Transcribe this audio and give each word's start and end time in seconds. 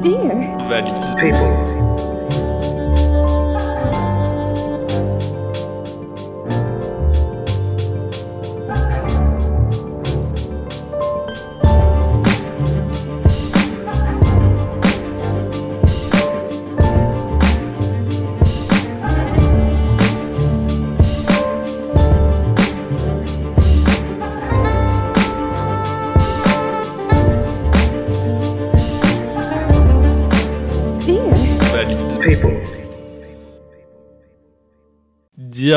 Dear. 0.00 0.54
People, 1.18 1.50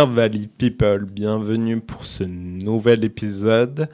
Dear 0.01 0.29
People, 0.57 1.05
bienvenue 1.05 1.79
pour 1.79 2.05
ce 2.05 2.23
nouvel 2.23 3.03
épisode. 3.03 3.87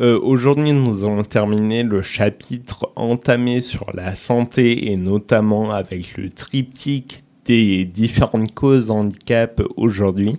Euh, 0.00 0.18
Aujourd'hui, 0.20 0.72
nous 0.72 1.04
allons 1.04 1.22
terminer 1.22 1.84
le 1.84 2.02
chapitre 2.02 2.90
entamé 2.96 3.60
sur 3.60 3.86
la 3.94 4.16
santé 4.16 4.90
et 4.90 4.96
notamment 4.96 5.70
avec 5.70 6.16
le 6.16 6.30
triptyque 6.30 7.22
des 7.44 7.84
différentes 7.84 8.52
causes 8.52 8.90
handicap 8.90 9.62
aujourd'hui. 9.76 10.38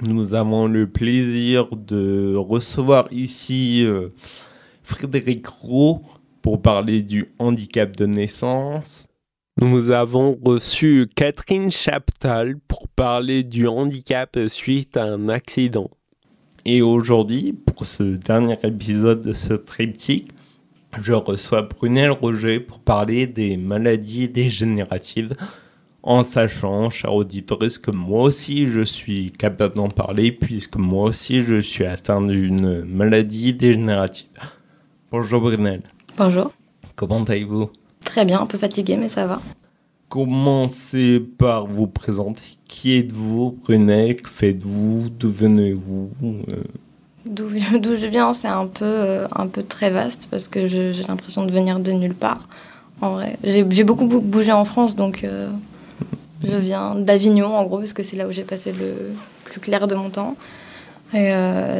Nous 0.00 0.32
avons 0.32 0.68
le 0.68 0.86
plaisir 0.86 1.66
de 1.74 2.36
recevoir 2.36 3.08
ici 3.10 3.84
euh, 3.84 4.10
Frédéric 4.84 5.48
Roux 5.48 6.02
pour 6.40 6.62
parler 6.62 7.02
du 7.02 7.32
handicap 7.40 7.96
de 7.96 8.06
naissance. 8.06 9.08
Nous 9.58 9.90
avons 9.90 10.38
reçu 10.44 11.08
Catherine 11.14 11.70
Chaptal 11.70 12.58
pour 12.68 12.88
parler 12.88 13.42
du 13.42 13.66
handicap 13.66 14.38
suite 14.48 14.98
à 14.98 15.04
un 15.04 15.30
accident. 15.30 15.90
Et 16.66 16.82
aujourd'hui, 16.82 17.54
pour 17.54 17.86
ce 17.86 18.02
dernier 18.02 18.58
épisode 18.64 19.22
de 19.22 19.32
ce 19.32 19.54
triptyque, 19.54 20.30
je 21.00 21.14
reçois 21.14 21.62
Brunel 21.62 22.10
Roger 22.10 22.60
pour 22.60 22.80
parler 22.80 23.26
des 23.26 23.56
maladies 23.56 24.28
dégénératives, 24.28 25.34
en 26.02 26.22
sachant, 26.22 26.90
chère 26.90 27.14
auditrice, 27.14 27.78
que 27.78 27.90
moi 27.90 28.24
aussi 28.24 28.66
je 28.66 28.82
suis 28.82 29.30
capable 29.32 29.74
d'en 29.74 29.88
parler, 29.88 30.32
puisque 30.32 30.76
moi 30.76 31.08
aussi 31.08 31.42
je 31.42 31.60
suis 31.60 31.86
atteint 31.86 32.20
d'une 32.20 32.82
maladie 32.84 33.54
dégénérative. 33.54 34.28
Bonjour 35.10 35.40
Brunel, 35.40 35.82
Bonjour. 36.18 36.52
comment 36.94 37.22
allez-vous? 37.24 37.70
Très 38.06 38.24
bien, 38.24 38.40
un 38.40 38.46
peu 38.46 38.56
fatigué, 38.56 38.96
mais 38.96 39.10
ça 39.10 39.26
va. 39.26 39.42
Commencez 40.08 41.18
par 41.20 41.66
vous 41.66 41.88
présenter. 41.88 42.40
Qui 42.68 42.96
êtes-vous, 42.96 43.58
Brunel 43.62 44.16
Que 44.22 44.30
faites-vous? 44.30 45.08
D'où 45.10 45.30
venez-vous? 45.30 46.08
Euh, 46.48 46.62
D'où 47.26 47.48
je 47.50 48.06
viens, 48.06 48.32
c'est 48.32 48.46
un 48.48 48.66
peu, 48.68 48.84
euh, 48.84 49.26
un 49.34 49.48
peu 49.48 49.64
très 49.64 49.90
vaste 49.90 50.28
parce 50.30 50.46
que 50.46 50.68
j'ai 50.68 50.92
l'impression 51.08 51.44
de 51.44 51.50
venir 51.50 51.80
de 51.80 51.90
nulle 51.90 52.14
part. 52.14 52.48
En 53.00 53.10
vrai, 53.10 53.36
j'ai 53.44 53.64
beaucoup 53.84 54.06
bou- 54.06 54.20
bougé 54.20 54.52
en 54.52 54.64
France, 54.64 54.94
donc 54.94 55.24
euh, 55.24 55.50
je 56.44 56.54
viens 56.54 56.94
d'Avignon, 56.94 57.54
en 57.56 57.64
gros, 57.64 57.78
parce 57.78 57.92
que 57.92 58.04
c'est 58.04 58.16
là 58.16 58.28
où 58.28 58.32
j'ai 58.32 58.44
passé 58.44 58.72
le 58.72 59.12
plus 59.44 59.60
clair 59.60 59.88
de 59.88 59.94
mon 59.96 60.08
temps. 60.10 60.36
Et 61.12 61.30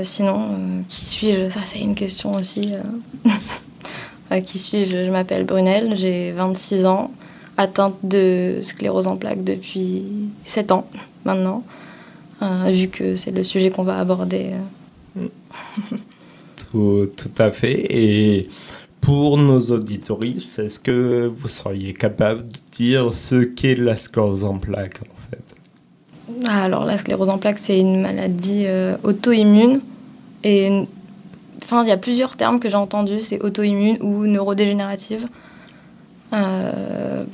sinon, 0.05 0.51
qui 0.89 1.05
suis-je? 1.05 1.51
Ça, 1.51 1.61
c'est 1.65 1.81
une 1.81 1.95
question 1.95 2.33
aussi. 2.33 2.73
euh. 4.33 4.41
Qui 4.41 4.59
suis-je? 4.59 5.05
Je 5.07 5.11
m'appelle 5.11 5.45
Brunel, 5.45 5.97
j'ai 5.97 6.33
26 6.33 6.87
ans, 6.87 7.11
atteinte 7.57 7.97
de 8.03 8.59
sclérose 8.63 9.07
en 9.07 9.17
plaques 9.17 9.45
depuis 9.45 10.05
7 10.45 10.73
ans 10.73 10.87
maintenant, 11.25 11.65
euh, 12.43 12.71
vu 12.73 12.89
que 12.89 13.17
c'est 13.17 13.31
le 13.31 13.45
sujet 13.45 13.71
qu'on 13.71 13.83
va 13.85 13.99
aborder. 13.99 14.53
euh. 15.17 15.27
tout, 16.71 17.09
tout 17.17 17.43
à 17.43 17.51
fait. 17.51 17.87
Et 17.91 18.49
pour 19.01 19.39
nos 19.39 19.61
auditoristes, 19.71 20.59
est-ce 20.59 20.79
que 20.81 21.27
vous 21.35 21.49
seriez 21.49 21.93
capable 21.93 22.47
de 22.47 22.59
dire 22.73 23.15
ce 23.15 23.37
qu'est 23.45 23.75
la 23.77 23.97
sclérose 23.97 24.45
en 24.45 24.59
plaques 24.59 25.01
en 25.03 25.31
fait? 25.31 25.43
Ah, 26.47 26.65
Alors 26.65 26.85
la 26.85 26.99
sclérose 26.99 27.29
en 27.29 27.39
plaques, 27.39 27.59
c'est 27.61 27.79
une 27.79 28.01
maladie 28.01 28.65
euh, 28.67 28.97
auto-immune. 29.05 29.81
Et 30.45 30.85
enfin, 31.67 31.83
il 31.83 31.89
y 31.89 31.93
a 31.93 31.97
plusieurs 31.97 32.37
termes 32.37 32.61
que 32.61 32.69
j'ai 32.69 32.77
entendus, 32.77 33.23
c'est 33.23 33.43
auto-immune 33.43 33.99
ou 34.01 34.27
neurodégénérative. 34.27 35.29
Euh, 36.33 37.25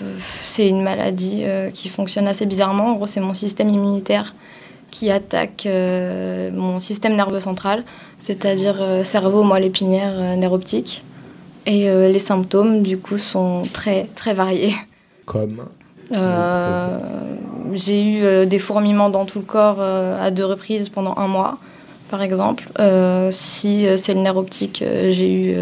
c'est 0.43 0.69
une 0.69 0.83
maladie 0.83 1.43
euh, 1.45 1.71
qui 1.71 1.89
fonctionne 1.89 2.27
assez 2.27 2.47
bizarrement. 2.47 2.87
En 2.87 2.95
gros, 2.95 3.07
c'est 3.07 3.21
mon 3.21 3.35
système 3.35 3.69
immunitaire 3.69 4.35
qui 4.91 5.11
attaque 5.11 5.65
euh, 5.67 6.51
mon 6.53 6.81
système 6.81 7.15
nerveux 7.15 7.41
central, 7.41 7.85
c'est-à-dire 8.19 9.05
cerveau, 9.05 9.43
moelle 9.43 9.65
épinière, 9.65 10.37
nerf 10.37 10.53
optique. 10.53 11.05
Et 11.65 11.85
les 11.85 12.19
symptômes, 12.19 12.83
du 12.83 12.99
coup, 12.99 13.19
sont 13.19 13.63
très, 13.73 14.09
très 14.17 14.35
variés. 14.35 14.75
Comme 15.27 15.69
j'ai 17.73 18.05
eu 18.05 18.47
des 18.47 18.59
fourmillements 18.59 19.09
dans 19.09 19.25
tout 19.25 19.39
le 19.39 19.45
corps 19.45 19.81
à 19.81 20.31
deux 20.31 20.45
reprises 20.45 20.89
pendant 20.89 21.15
un 21.17 21.29
mois, 21.29 21.59
par 22.13 22.21
exemple. 22.21 22.69
Euh, 22.79 23.31
si 23.33 23.87
euh, 23.87 23.97
c'est 23.97 24.13
le 24.13 24.21
nerf 24.21 24.37
optique, 24.37 24.83
euh, 24.83 25.13
j'ai 25.13 25.33
eu, 25.33 25.55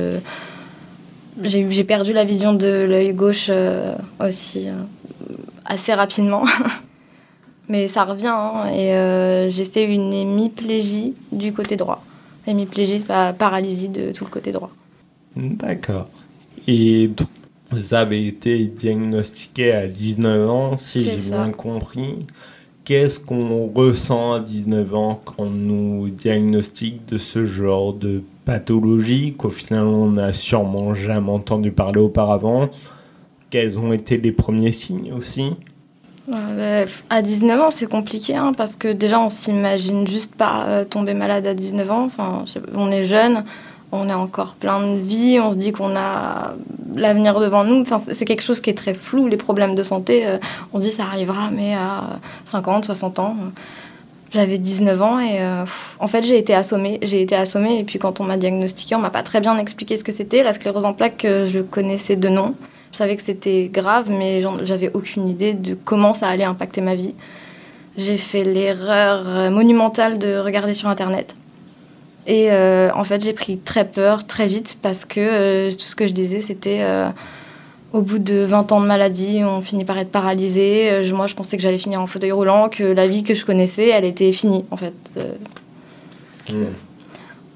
j'ai 1.44 1.84
perdu 1.84 2.12
la 2.12 2.24
vision 2.24 2.52
de 2.52 2.86
l'œil 2.90 3.14
gauche 3.14 3.46
euh, 3.50 3.94
aussi 4.18 4.68
euh, 4.68 4.72
assez 5.64 5.94
rapidement. 5.94 6.42
Mais 7.68 7.86
ça 7.86 8.02
revient 8.04 8.26
hein, 8.26 8.66
et 8.66 8.94
euh, 8.94 9.48
j'ai 9.48 9.64
fait 9.64 9.84
une 9.84 10.12
hémiplégie 10.12 11.14
du 11.30 11.52
côté 11.52 11.76
droit. 11.76 12.02
Hémiplégie, 12.48 12.98
pa- 12.98 13.32
paralysie 13.32 13.88
de 13.88 14.10
tout 14.10 14.24
le 14.24 14.30
côté 14.30 14.50
droit. 14.50 14.72
D'accord. 15.36 16.08
Et 16.66 17.06
donc, 17.06 17.28
vous 17.70 17.94
avez 17.94 18.26
été 18.26 18.64
diagnostiqué 18.66 19.70
à 19.70 19.86
19 19.86 20.50
ans, 20.50 20.76
si 20.76 20.98
j'ai 21.00 21.16
bien 21.30 21.52
compris. 21.52 22.26
Qu'est-ce 22.90 23.20
qu'on 23.20 23.70
ressent 23.72 24.32
à 24.32 24.40
19 24.40 24.94
ans 24.96 25.20
quand 25.24 25.44
on 25.44 25.50
nous 25.50 26.10
diagnostique 26.10 27.06
de 27.06 27.18
ce 27.18 27.44
genre 27.44 27.92
de 27.92 28.24
pathologie 28.44 29.32
qu'au 29.38 29.50
final 29.50 29.84
on 29.84 30.10
n'a 30.10 30.32
sûrement 30.32 30.92
jamais 30.92 31.30
entendu 31.30 31.70
parler 31.70 32.00
auparavant? 32.00 32.68
Quels 33.48 33.78
ont 33.78 33.92
été 33.92 34.16
les 34.16 34.32
premiers 34.32 34.72
signes 34.72 35.12
aussi? 35.12 35.52
Euh, 36.34 36.86
à 37.10 37.22
19 37.22 37.60
ans, 37.60 37.70
c'est 37.70 37.86
compliqué 37.86 38.34
hein, 38.34 38.54
parce 38.56 38.74
que 38.74 38.88
déjà, 38.88 39.20
on 39.20 39.30
s'imagine 39.30 40.04
juste 40.08 40.34
pas 40.34 40.64
euh, 40.66 40.84
tomber 40.84 41.14
malade 41.14 41.46
à 41.46 41.54
19 41.54 41.90
ans. 41.92 42.04
Enfin, 42.06 42.44
on 42.74 42.90
est 42.90 43.04
jeune, 43.04 43.44
on 43.92 44.08
est 44.08 44.14
encore 44.14 44.54
plein 44.54 44.96
de 44.96 44.98
vie, 44.98 45.38
on 45.40 45.52
se 45.52 45.56
dit 45.56 45.70
qu'on 45.70 45.94
a 45.94 46.56
l'avenir 46.94 47.38
devant 47.40 47.64
nous. 47.64 47.84
C'est 48.12 48.24
quelque 48.24 48.42
chose 48.42 48.60
qui 48.60 48.70
est 48.70 48.74
très 48.74 48.94
flou. 48.94 49.26
Les 49.28 49.36
problèmes 49.36 49.74
de 49.74 49.82
santé, 49.82 50.26
euh, 50.26 50.38
on 50.72 50.78
dit 50.78 50.90
ça 50.92 51.04
arrivera, 51.04 51.50
mais 51.50 51.74
à 51.74 52.20
50, 52.46 52.84
60 52.84 53.18
ans. 53.18 53.36
euh, 53.40 53.48
J'avais 54.32 54.58
19 54.58 55.02
ans 55.02 55.18
et 55.18 55.40
euh, 55.40 55.64
en 55.98 56.06
fait 56.06 56.22
j'ai 56.22 56.38
été 56.38 56.54
assommée. 56.54 56.98
J'ai 57.02 57.20
été 57.22 57.34
assommée 57.34 57.78
et 57.80 57.84
puis 57.84 57.98
quand 57.98 58.20
on 58.20 58.24
m'a 58.24 58.36
diagnostiqué, 58.36 58.94
on 58.94 59.00
m'a 59.00 59.10
pas 59.10 59.22
très 59.22 59.40
bien 59.40 59.56
expliqué 59.58 59.96
ce 59.96 60.04
que 60.04 60.12
c'était. 60.12 60.42
La 60.42 60.52
sclérose 60.52 60.84
en 60.84 60.92
plaques, 60.94 61.22
je 61.26 61.60
connaissais 61.60 62.16
de 62.16 62.28
nom. 62.28 62.54
Je 62.92 62.98
savais 62.98 63.16
que 63.16 63.22
c'était 63.22 63.68
grave, 63.72 64.06
mais 64.08 64.42
j'avais 64.64 64.90
aucune 64.94 65.28
idée 65.28 65.52
de 65.54 65.74
comment 65.84 66.12
ça 66.14 66.28
allait 66.28 66.44
impacter 66.44 66.80
ma 66.80 66.96
vie. 66.96 67.14
J'ai 67.96 68.18
fait 68.18 68.44
l'erreur 68.44 69.50
monumentale 69.50 70.18
de 70.18 70.38
regarder 70.38 70.74
sur 70.74 70.88
Internet. 70.88 71.36
Et 72.26 72.52
euh, 72.52 72.90
en 72.94 73.04
fait, 73.04 73.22
j'ai 73.22 73.32
pris 73.32 73.58
très 73.58 73.88
peur 73.88 74.26
très 74.26 74.46
vite 74.46 74.78
parce 74.82 75.04
que 75.04 75.20
euh, 75.20 75.70
tout 75.72 75.80
ce 75.80 75.96
que 75.96 76.06
je 76.06 76.12
disais, 76.12 76.40
c'était 76.40 76.82
euh, 76.82 77.08
au 77.92 78.02
bout 78.02 78.18
de 78.18 78.44
20 78.44 78.72
ans 78.72 78.80
de 78.80 78.86
maladie, 78.86 79.40
on 79.42 79.60
finit 79.62 79.84
par 79.84 79.98
être 79.98 80.10
paralysé. 80.10 81.02
Moi, 81.12 81.26
je 81.26 81.34
pensais 81.34 81.56
que 81.56 81.62
j'allais 81.62 81.78
finir 81.78 82.00
en 82.00 82.06
fauteuil 82.06 82.32
roulant, 82.32 82.68
que 82.68 82.84
la 82.84 83.08
vie 83.08 83.22
que 83.22 83.34
je 83.34 83.44
connaissais, 83.44 83.88
elle 83.88 84.04
était 84.04 84.32
finie, 84.32 84.64
en 84.70 84.76
fait. 84.76 84.94
Euh, 85.16 85.34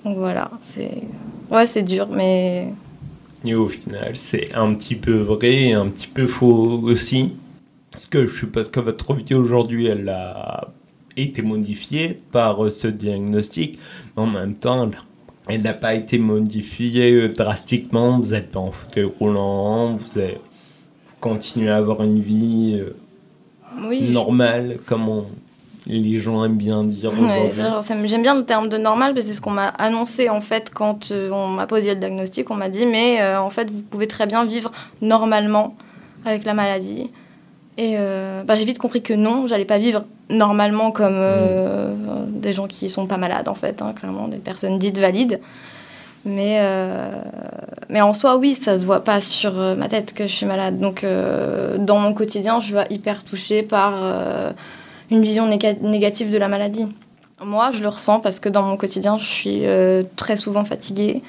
donc 0.05 0.19
voilà, 0.19 0.50
c'est 0.75 1.02
ouais, 1.50 1.67
c'est 1.67 1.82
dur, 1.82 2.08
mais 2.10 2.69
Et 3.44 3.55
au 3.55 3.69
final, 3.69 4.17
c'est 4.17 4.52
un 4.55 4.75
petit 4.75 4.94
peu 4.94 5.14
vrai 5.14 5.55
et 5.55 5.72
un 5.72 5.88
petit 5.88 6.08
peu 6.08 6.26
faux 6.26 6.81
aussi. 6.82 7.32
Parce 7.90 8.06
que 8.06 8.26
je 8.26 8.34
suppose 8.34 8.70
que 8.70 8.81
votre 8.81 9.14
vie 9.14 9.34
aujourd'hui, 9.34 9.87
elle 9.87 10.08
a 10.08 10.72
été 11.17 11.43
modifiée 11.43 12.20
par 12.32 12.70
ce 12.70 12.88
diagnostic, 12.88 13.78
en 14.16 14.26
même 14.26 14.55
temps, 14.55 14.88
elle- 15.49 15.62
n'a 15.62 15.75
pas 15.75 15.94
été 15.94 16.19
modifiée 16.19 17.12
euh, 17.12 17.28
drastiquement. 17.28 18.19
Vous 18.19 18.31
n'êtes 18.32 18.50
pas 18.50 18.61
en 18.61 18.70
fauteuil 18.72 19.05
roulant, 19.19 19.96
vous, 19.96 20.19
avez- 20.19 20.34
vous 21.06 21.16
continuez 21.20 21.70
à 21.70 21.76
avoir 21.76 22.02
une 22.02 22.20
vie 22.20 22.76
euh, 22.81 22.96
je- 24.06 24.12
normale, 24.12 24.78
comme 24.87 25.08
on- 25.08 25.26
les 25.87 26.19
gens 26.19 26.43
aiment 26.44 26.56
bien 26.56 26.82
dire 26.84 27.11
Ouais, 27.12 27.52
J'aime 28.08 28.22
bien 28.22 28.34
le 28.34 28.44
terme 28.46 28.70
de 28.70 28.78
normal 28.78 29.12
parce 29.12 29.26
que 29.26 29.32
c'est 29.32 29.37
ce 29.37 29.43
qu'on 29.43 29.50
m'a 29.50 29.66
annoncé 29.69 30.31
en 30.31 30.40
fait 30.40 30.70
quand 30.72 31.10
euh, 31.10 31.31
on 31.31 31.49
m'a 31.49 31.67
posé 31.67 31.93
le 31.93 32.00
diagnostic. 32.00 32.50
On 32.50 32.55
m'a 32.55 32.70
dit 32.70 32.87
mais 32.87 33.20
euh, 33.20 33.38
en 33.38 33.50
fait 33.50 33.70
vous 33.70 33.82
pouvez 33.82 34.06
très 34.06 34.26
bien 34.26 34.46
vivre 34.46 34.72
normalement 35.02 35.76
avec 36.25 36.44
la 36.44 36.55
maladie. 36.55 37.10
Et 37.76 37.94
euh, 37.99 38.44
bah, 38.44 38.55
j'ai 38.55 38.65
vite 38.65 38.79
compris 38.79 39.03
que 39.03 39.15
non, 39.15 39.47
j'allais 39.47 39.65
pas 39.65 39.79
vivre 39.79 40.05
normalement 40.31 40.91
comme 40.93 41.17
euh, 41.17 41.94
des 42.29 42.53
gens 42.53 42.67
qui 42.67 42.88
sont 42.88 43.06
pas 43.06 43.17
malades 43.17 43.49
en 43.49 43.55
fait, 43.55 43.82
hein, 43.82 43.93
clairement, 43.99 44.29
des 44.29 44.38
personnes 44.38 44.79
dites 44.79 44.99
valides. 44.99 45.41
Mais, 46.25 46.59
euh, 46.61 47.11
mais 47.91 48.00
en 48.00 48.15
soi, 48.15 48.38
oui, 48.38 48.55
ça 48.55 48.81
se 48.81 48.87
voit 48.87 49.05
pas 49.05 49.21
sur 49.21 49.53
ma 49.53 49.88
tête 49.88 50.15
que 50.15 50.26
je 50.26 50.32
suis 50.32 50.47
malade. 50.47 50.79
Donc 50.79 51.05
dans 51.05 51.99
mon 51.99 52.15
quotidien, 52.15 52.61
je 52.61 52.67
suis 52.67 52.75
hyper 52.88 53.25
touchée 53.25 53.62
par 53.62 53.93
une 55.11 55.23
vision 55.23 55.47
négative 55.47 56.31
de 56.31 56.38
la 56.38 56.49
maladie. 56.49 56.88
Moi, 57.44 57.73
je 57.75 57.82
le 57.82 57.88
ressens 57.88 58.20
parce 58.20 58.41
que 58.41 58.49
dans 58.49 58.62
mon 58.62 58.79
quotidien, 58.79 59.19
je 59.19 59.27
suis 59.27 59.62
très 60.17 60.37
souvent 60.37 60.65
fatiguée. 60.65 61.23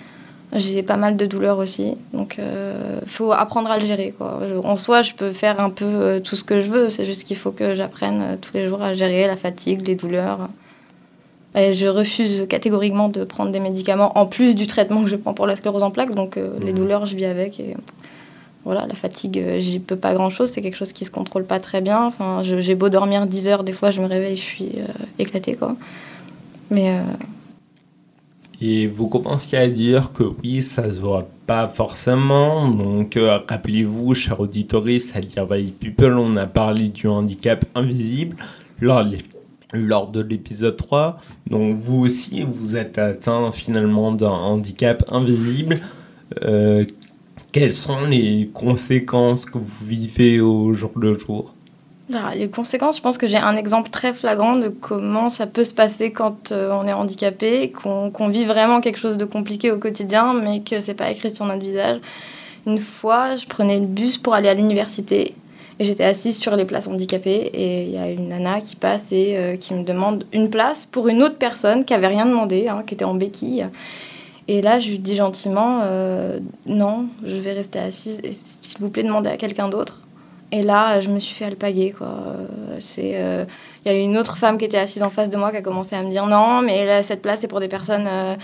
J'ai 0.54 0.84
pas 0.84 0.96
mal 0.96 1.18
de 1.18 1.26
douleurs 1.26 1.58
aussi, 1.58 1.98
donc 2.14 2.36
il 2.38 2.44
euh, 2.44 3.02
faut 3.08 3.32
apprendre 3.32 3.70
à 3.70 3.78
le 3.78 3.86
gérer. 3.86 4.14
Quoi. 4.18 4.40
En 4.64 4.76
soi, 4.76 5.02
je 5.02 5.14
peux 5.14 5.32
faire 5.32 5.60
un 5.60 5.70
peu 5.70 5.86
euh, 5.86 6.20
tout 6.20 6.36
ce 6.36 6.44
que 6.44 6.62
je 6.62 6.70
veux, 6.70 6.90
c'est 6.90 7.06
juste 7.06 7.24
qu'il 7.24 7.36
faut 7.36 7.52
que 7.52 7.76
j'apprenne 7.76 8.22
euh, 8.22 8.36
tous 8.40 8.52
les 8.54 8.68
jours 8.68 8.82
à 8.82 8.94
gérer 8.94 9.28
la 9.28 9.36
fatigue, 9.36 9.86
les 9.86 9.96
douleurs. 9.96 10.50
Et 11.56 11.74
je 11.74 11.88
refuse 11.88 12.46
catégoriquement 12.48 13.10
de 13.10 13.24
prendre 13.24 13.52
des 13.52 13.60
médicaments 13.60 14.18
en 14.18 14.26
plus 14.28 14.56
du 14.56 14.68
traitement 14.68 15.04
que 15.04 15.10
je 15.10 15.16
prends 15.16 15.34
pour 15.34 15.48
la 15.48 15.56
sclérose 15.56 15.84
en 15.84 15.92
plaques, 15.92 16.14
donc 16.14 16.36
les 16.36 16.72
mmh. 16.74 16.76
douleurs, 16.76 17.06
je 17.06 17.16
vis 17.16 17.26
avec. 17.26 17.60
Et 17.60 17.76
voilà, 18.66 18.86
la 18.88 18.96
fatigue, 18.96 19.42
j'y 19.60 19.80
peux 19.80 19.96
pas 19.96 20.14
grand-chose, 20.14 20.52
c'est 20.52 20.62
quelque 20.62 20.76
chose 20.76 20.92
qui 20.92 21.06
se 21.06 21.12
contrôle 21.12 21.46
pas 21.46 21.62
très 21.62 21.80
bien. 21.80 22.04
Enfin, 22.04 22.42
j'ai 22.44 22.76
beau 22.76 22.90
dormir 22.90 23.26
10 23.26 23.48
heures, 23.48 23.64
des 23.64 23.72
fois 23.72 23.92
je 23.92 24.02
me 24.02 24.06
réveille, 24.06 24.36
je 24.36 24.44
suis 24.44 24.72
éclatée. 25.18 25.56
Quoi. 25.56 25.78
Mais 26.70 27.00
et 28.62 28.88
vous 28.88 29.08
commencez 29.08 29.58
à 29.58 29.68
dire 29.68 30.14
que 30.14 30.24
oui, 30.24 30.62
ça 30.62 30.90
se 30.90 31.00
voit 31.00 31.28
pas 31.46 31.68
forcément. 31.68 32.70
Donc, 32.70 33.18
euh, 33.18 33.40
rappelez-vous, 33.48 34.14
cher 34.14 34.40
auditoriste, 34.40 35.16
à 35.16 35.22
dire 35.22 35.48
People, 35.80 36.14
on 36.14 36.38
a 36.38 36.46
parlé 36.46 36.90
du 36.90 37.08
handicap 37.08 37.66
invisible 37.76 38.38
lors, 38.80 40.08
de 40.08 40.22
l'épisode 40.22 40.78
3. 40.78 41.20
Donc, 41.48 41.76
vous 41.76 41.98
aussi, 41.98 42.44
vous 42.44 42.76
êtes 42.76 42.98
atteint 42.98 43.52
finalement 43.52 44.14
d'un 44.14 44.30
handicap 44.30 45.04
invisible. 45.10 45.82
Euh, 46.44 46.86
quelles 47.52 47.74
sont 47.74 48.06
les 48.06 48.50
conséquences 48.54 49.46
que 49.46 49.58
vous 49.58 49.86
vivez 49.86 50.40
au 50.40 50.74
jour 50.74 50.92
le 50.96 51.18
jour? 51.18 51.55
Les 52.10 52.50
conséquences, 52.50 52.98
je 52.98 53.02
pense 53.02 53.18
que 53.18 53.28
j'ai 53.28 53.38
un 53.38 53.58
exemple 53.58 53.90
très 53.90 54.14
flagrant 54.14 54.56
de 54.56 54.70
comment 54.70 55.30
ça 55.30 55.48
peut 55.48 55.64
se 55.64 55.74
passer 55.74 56.12
quand 56.12 56.52
euh, 56.52 56.70
on 56.72 56.88
est 56.88 56.94
handicapé, 56.94 57.72
qu'on 57.72 58.28
vit 58.30 58.46
vraiment 58.46 58.82
quelque 58.82 59.00
chose 59.00 59.18
de 59.18 59.26
compliqué 59.26 59.72
au 59.72 59.80
quotidien, 59.80 60.34
mais 60.34 60.62
que 60.62 60.80
c'est 60.80 60.94
pas 60.94 61.10
écrit 61.10 61.36
sur 61.36 61.46
notre 61.46 61.62
visage. 61.62 62.00
Une 62.68 62.80
fois, 62.80 63.36
je 63.36 63.46
prenais 63.48 63.80
le 63.80 63.86
bus 63.86 64.18
pour 64.18 64.34
aller 64.34 64.50
à 64.50 64.54
l'université 64.54 65.36
et 65.80 65.86
j'étais 65.86 66.04
assise 66.04 66.40
sur 66.40 66.56
les 66.56 66.66
places 66.66 66.88
handicapées 66.88 67.50
et 67.54 67.84
il 67.84 67.92
y 67.92 67.98
a 67.98 68.10
une 68.10 68.30
nana 68.30 68.62
qui 68.62 68.76
passe 68.76 69.12
et 69.12 69.38
euh, 69.38 69.58
qui 69.58 69.74
me 69.74 69.84
demande 69.84 70.26
une 70.32 70.50
place 70.50 70.86
pour 70.86 71.08
une 71.08 71.22
autre 71.22 71.38
personne 71.38 71.86
qui 71.86 71.94
avait 71.94 72.08
rien 72.08 72.26
demandé, 72.26 72.68
hein, 72.68 72.84
qui 72.86 72.94
était 72.94 73.06
en 73.06 73.16
béquille. 73.16 73.68
Et 74.48 74.62
là, 74.62 74.80
je 74.80 74.90
lui 74.90 75.00
dis 75.00 75.16
gentiment, 75.16 75.80
euh, 75.84 76.40
non, 76.68 77.08
je 77.26 77.36
vais 77.36 77.54
rester 77.54 77.80
assise. 77.80 78.22
S'il 78.62 78.80
vous 78.80 78.90
plaît, 78.90 79.04
demandez 79.04 79.30
à 79.30 79.38
quelqu'un 79.38 79.70
d'autre. 79.70 80.05
Et 80.56 80.64
là, 80.64 81.02
je 81.02 81.10
me 81.10 81.20
suis 81.20 81.36
fait 81.36 81.44
alpaguer. 81.44 81.94
Quoi. 81.98 82.18
C'est, 82.80 83.12
euh, 83.16 83.44
il 83.84 83.92
y 83.92 83.94
a 83.94 84.00
une 84.00 84.18
autre 84.18 84.38
femme 84.38 84.58
qui 84.58 84.64
était 84.64 84.78
assise 84.78 85.04
en 85.04 85.10
face 85.10 85.30
de 85.30 85.36
moi 85.36 85.52
qui 85.52 85.58
a 85.58 85.62
commencé 85.62 85.98
à 85.98 86.02
me 86.02 86.10
dire 86.10 86.28
non, 86.28 86.62
mais 86.62 86.86
là, 86.86 87.04
cette 87.04 87.22
place 87.22 87.44
est 87.44 87.50
pour 87.50 87.60
des 87.60 87.68
personnes 87.68 88.08
euh, 88.08 88.36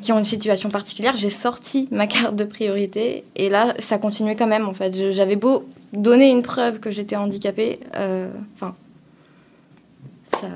qui 0.00 0.10
ont 0.10 0.18
une 0.18 0.24
situation 0.24 0.70
particulière. 0.70 1.14
J'ai 1.14 1.30
sorti 1.30 1.86
ma 1.92 2.08
carte 2.08 2.34
de 2.34 2.42
priorité 2.42 3.22
et 3.36 3.48
là, 3.48 3.74
ça 3.78 3.98
continuait 3.98 4.34
quand 4.34 4.48
même. 4.48 4.66
En 4.66 4.74
fait, 4.74 5.12
j'avais 5.12 5.36
beau 5.36 5.64
donner 5.92 6.30
une 6.30 6.42
preuve 6.42 6.80
que 6.80 6.90
j'étais 6.90 7.14
handicapée, 7.14 7.78
euh, 7.94 8.28
enfin, 8.56 8.74
ça, 10.26 10.48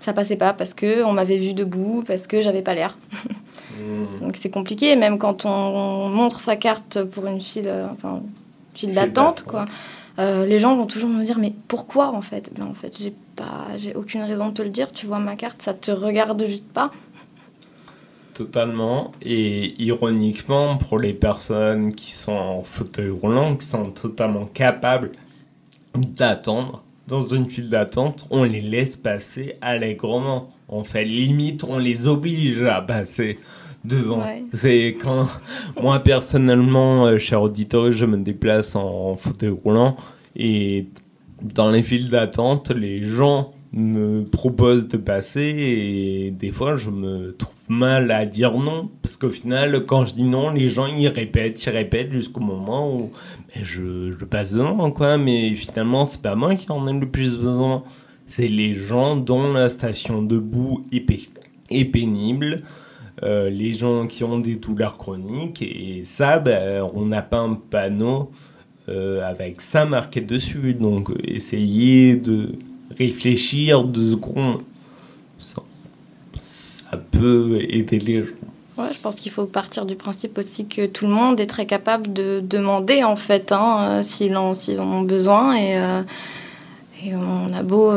ça 0.00 0.14
passait 0.14 0.36
pas 0.36 0.54
parce 0.54 0.72
que 0.72 1.04
on 1.04 1.12
m'avait 1.12 1.38
vu 1.38 1.52
debout, 1.52 2.02
parce 2.06 2.26
que 2.26 2.40
j'avais 2.40 2.62
pas 2.62 2.74
l'air. 2.74 2.96
Mmh. 3.78 4.24
Donc 4.24 4.36
c'est 4.38 4.48
compliqué, 4.48 4.96
même 4.96 5.18
quand 5.18 5.44
on, 5.44 6.08
montre 6.08 6.40
sa 6.40 6.56
carte 6.56 7.04
pour 7.04 7.26
une 7.26 7.42
file, 7.42 7.70
enfin, 7.92 8.22
file 8.72 8.94
d'attente, 8.94 9.42
quoi. 9.42 9.66
Euh, 10.18 10.46
les 10.46 10.60
gens 10.60 10.76
vont 10.76 10.86
toujours 10.86 11.10
me 11.10 11.24
dire 11.24 11.38
mais 11.38 11.52
pourquoi 11.68 12.14
en 12.14 12.22
fait? 12.22 12.50
Ben, 12.56 12.64
en 12.66 12.74
fait 12.74 12.96
j'ai 12.98 13.12
pas 13.36 13.66
j'ai 13.78 13.94
aucune 13.94 14.22
raison 14.22 14.48
de 14.48 14.54
te 14.54 14.62
le 14.62 14.70
dire 14.70 14.90
tu 14.92 15.06
vois 15.06 15.18
ma 15.18 15.36
carte 15.36 15.60
ça 15.60 15.74
te 15.74 15.90
regarde 15.90 16.42
juste 16.46 16.64
pas. 16.64 16.90
Totalement. 18.32 19.12
Et 19.22 19.82
ironiquement 19.82 20.76
pour 20.76 20.98
les 20.98 21.14
personnes 21.14 21.94
qui 21.94 22.12
sont 22.12 22.32
en 22.32 22.62
fauteuil 22.62 23.10
roulant 23.10 23.56
qui 23.56 23.66
sont 23.66 23.90
totalement 23.90 24.46
capables 24.46 25.12
d'attendre 25.94 26.82
dans 27.08 27.22
une 27.22 27.50
file 27.50 27.68
d'attente 27.68 28.26
on 28.30 28.44
les 28.44 28.62
laisse 28.62 28.96
passer 28.96 29.56
allègrement. 29.60 30.50
En 30.68 30.82
fait 30.82 31.04
limite 31.04 31.62
on 31.62 31.78
les 31.78 32.06
oblige 32.06 32.62
à 32.62 32.80
passer 32.80 33.38
devant. 33.86 34.22
C'est 34.54 34.96
quand 35.02 35.28
moi 35.80 35.98
personnellement, 36.00 37.06
euh, 37.06 37.18
cher 37.18 37.42
auditeur, 37.42 37.92
je 37.92 38.06
me 38.06 38.18
déplace 38.18 38.76
en, 38.76 39.16
fauteuil 39.16 39.50
roulant 39.50 39.96
et 40.34 40.86
dans 41.42 41.70
les 41.70 41.82
files 41.82 42.10
d'attente, 42.10 42.70
les 42.70 43.04
gens 43.04 43.52
me 43.72 44.24
proposent 44.24 44.88
de 44.88 44.96
passer 44.96 45.42
et 45.42 46.30
des 46.30 46.50
fois 46.50 46.76
je 46.76 46.88
me 46.88 47.32
trouve 47.36 47.54
mal 47.68 48.10
à 48.10 48.24
dire 48.24 48.56
non. 48.56 48.90
Parce 49.02 49.16
qu'au 49.16 49.30
final 49.30 49.84
quand 49.86 50.06
je 50.06 50.14
dis 50.14 50.22
non 50.22 50.50
les 50.50 50.68
gens 50.68 50.86
ils 50.86 51.08
répètent 51.08 51.62
ils 51.64 51.70
répètent 51.70 52.12
jusqu'au 52.12 52.40
moment 52.40 52.94
où 52.94 53.10
je, 53.54 54.12
je, 54.12 54.24
passe 54.24 54.52
devant 54.52 54.90
quoi. 54.90 55.18
Mais 55.18 55.54
finalement 55.54 56.04
c'est 56.04 56.22
pas 56.22 56.34
moi 56.34 56.54
qui 56.54 56.70
en 56.70 56.86
ai 56.88 56.92
le 56.92 57.08
plus 57.08 57.36
besoin. 57.36 57.82
C'est 58.28 58.48
les 58.48 58.74
gens 58.74 59.16
dont 59.16 59.52
la 59.52 59.68
station 59.68 60.22
debout 60.22 60.82
est 60.90 61.84
pénible 61.84 62.62
euh, 63.22 63.48
les 63.48 63.72
gens 63.72 64.06
qui 64.06 64.24
ont 64.24 64.38
des 64.38 64.56
douleurs 64.56 64.96
chroniques. 64.96 65.62
Et 65.62 66.02
ça, 66.04 66.38
ben, 66.38 66.86
on 66.94 67.06
n'a 67.06 67.22
pas 67.22 67.38
un 67.38 67.54
panneau 67.54 68.30
euh, 68.88 69.26
avec 69.26 69.62
ça 69.62 69.86
marqué 69.86 70.20
dessus. 70.20 70.74
Donc, 70.74 71.10
essayez 71.24 72.16
de 72.16 72.50
réfléchir 72.96 73.84
deux 73.84 74.10
secondes. 74.10 74.60
Ça, 75.38 75.62
ça 76.40 76.96
peut 77.10 77.58
aider 77.68 77.98
les 77.98 78.22
gens. 78.22 78.34
Ouais, 78.76 78.92
je 78.92 78.98
pense 78.98 79.16
qu'il 79.16 79.32
faut 79.32 79.46
partir 79.46 79.86
du 79.86 79.96
principe 79.96 80.36
aussi 80.36 80.66
que 80.66 80.84
tout 80.84 81.06
le 81.06 81.12
monde 81.12 81.40
est 81.40 81.46
très 81.46 81.64
capable 81.64 82.12
de 82.12 82.42
demander, 82.44 83.02
en 83.02 83.16
fait, 83.16 83.50
hein, 83.50 84.00
euh, 84.00 84.02
s'ils 84.02 84.36
en, 84.36 84.52
ont 84.80 85.00
besoin. 85.00 85.56
Et, 85.56 86.02
et 87.02 87.14
on 87.14 87.54
a 87.54 87.62
beau 87.62 87.92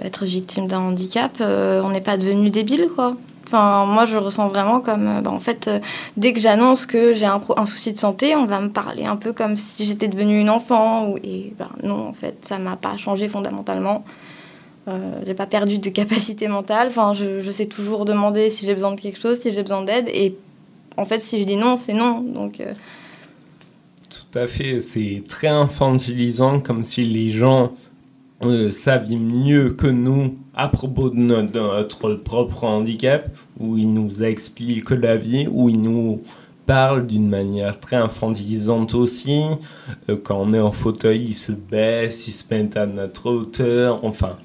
être 0.00 0.24
victime 0.24 0.66
d'un 0.66 0.80
handicap, 0.80 1.36
on 1.40 1.90
n'est 1.90 2.00
pas 2.00 2.16
devenu 2.16 2.50
débile, 2.50 2.88
quoi. 2.96 3.16
Enfin, 3.52 3.84
moi, 3.84 4.06
je 4.06 4.16
ressens 4.16 4.48
vraiment 4.48 4.80
comme, 4.80 5.06
euh, 5.06 5.20
bah, 5.20 5.30
en 5.30 5.38
fait, 5.38 5.68
euh, 5.68 5.78
dès 6.16 6.32
que 6.32 6.40
j'annonce 6.40 6.86
que 6.86 7.12
j'ai 7.12 7.26
un, 7.26 7.66
souci 7.66 7.92
de 7.92 7.98
santé, 7.98 8.34
on 8.34 8.46
va 8.46 8.60
me 8.60 8.70
parler 8.70 9.04
un 9.04 9.16
peu 9.16 9.34
comme 9.34 9.58
si 9.58 9.84
j'étais 9.84 10.08
devenue 10.08 10.40
une 10.40 10.48
enfant. 10.48 11.16
Et 11.22 11.52
ben, 11.58 11.68
non, 11.82 12.08
en 12.08 12.14
fait, 12.14 12.46
ça 12.46 12.58
m'a 12.58 12.76
pas 12.76 12.96
changé 12.96 13.28
fondamentalement. 13.28 14.06
Euh, 14.88 15.20
j'ai 15.26 15.34
pas 15.34 15.44
perdu 15.44 15.78
de 15.78 15.90
capacité 15.90 16.48
mentale. 16.48 16.88
Enfin, 16.88 17.12
je, 17.12 17.42
je 17.42 17.50
sais 17.50 17.66
toujours 17.66 18.06
demander 18.06 18.48
si 18.48 18.64
j'ai 18.64 18.72
besoin 18.72 18.94
de 18.94 19.00
quelque 19.00 19.20
chose, 19.20 19.38
si 19.38 19.52
j'ai 19.52 19.62
besoin 19.62 19.82
d'aide. 19.82 20.08
Et 20.08 20.34
en 20.96 21.04
fait, 21.04 21.20
si 21.20 21.38
je 21.38 21.46
dis 21.46 21.56
non, 21.56 21.76
c'est 21.76 21.92
non. 21.92 22.20
Donc. 22.20 22.58
Euh, 22.58 22.72
Tout 24.08 24.38
à 24.38 24.46
fait. 24.46 24.80
C'est 24.80 25.24
très 25.28 25.48
infantilisant, 25.48 26.58
comme 26.58 26.84
si 26.84 27.04
les 27.04 27.32
gens 27.32 27.72
euh, 28.44 28.70
mieux 29.18 29.70
que 29.70 29.86
nous 29.86 30.36
à 30.54 30.68
propos 30.68 31.10
de 31.10 31.16
notre, 31.16 32.14
propre 32.14 32.64
handicap, 32.64 33.30
où 33.58 33.76
il 33.78 33.92
nous 33.92 34.22
explique 34.22 34.90
la 34.90 35.16
vie, 35.16 35.48
où 35.50 35.68
il 35.68 35.80
nous 35.80 36.22
parle 36.66 37.06
d'une 37.06 37.28
manière 37.28 37.80
très 37.80 37.96
infantilisante 37.96 38.94
aussi. 38.94 39.42
Euh, 40.08 40.16
quand 40.22 40.40
on 40.40 40.52
est 40.52 40.60
en 40.60 40.72
fauteuil, 40.72 41.24
il 41.24 41.34
se 41.34 41.52
baisse, 41.52 42.28
il 42.28 42.32
se 42.32 42.44
met 42.50 42.76
à 42.76 42.86
notre 42.86 43.30
hauteur. 43.30 44.04
Enfin, 44.04 44.36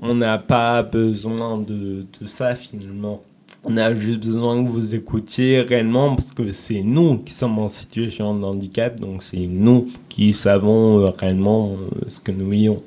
on 0.00 0.14
n'a 0.14 0.38
pas 0.38 0.82
besoin 0.82 1.58
de, 1.58 2.06
de, 2.20 2.26
ça 2.26 2.54
finalement. 2.54 3.22
On 3.64 3.76
a 3.76 3.94
juste 3.94 4.20
besoin 4.20 4.62
que 4.62 4.68
vous 4.68 4.94
écoutiez 4.94 5.62
réellement 5.62 6.14
parce 6.14 6.32
que 6.32 6.52
c'est 6.52 6.82
nous 6.82 7.18
qui 7.18 7.32
sommes 7.32 7.58
en 7.58 7.68
situation 7.68 8.34
de 8.38 8.44
handicap, 8.44 9.00
donc 9.00 9.22
c'est 9.22 9.36
nous 9.36 9.88
qui 10.08 10.32
savons 10.32 11.00
euh, 11.00 11.10
réellement 11.10 11.72
euh, 11.72 12.08
ce 12.08 12.20
que 12.20 12.30
nous 12.30 12.48
vivons. 12.48 12.82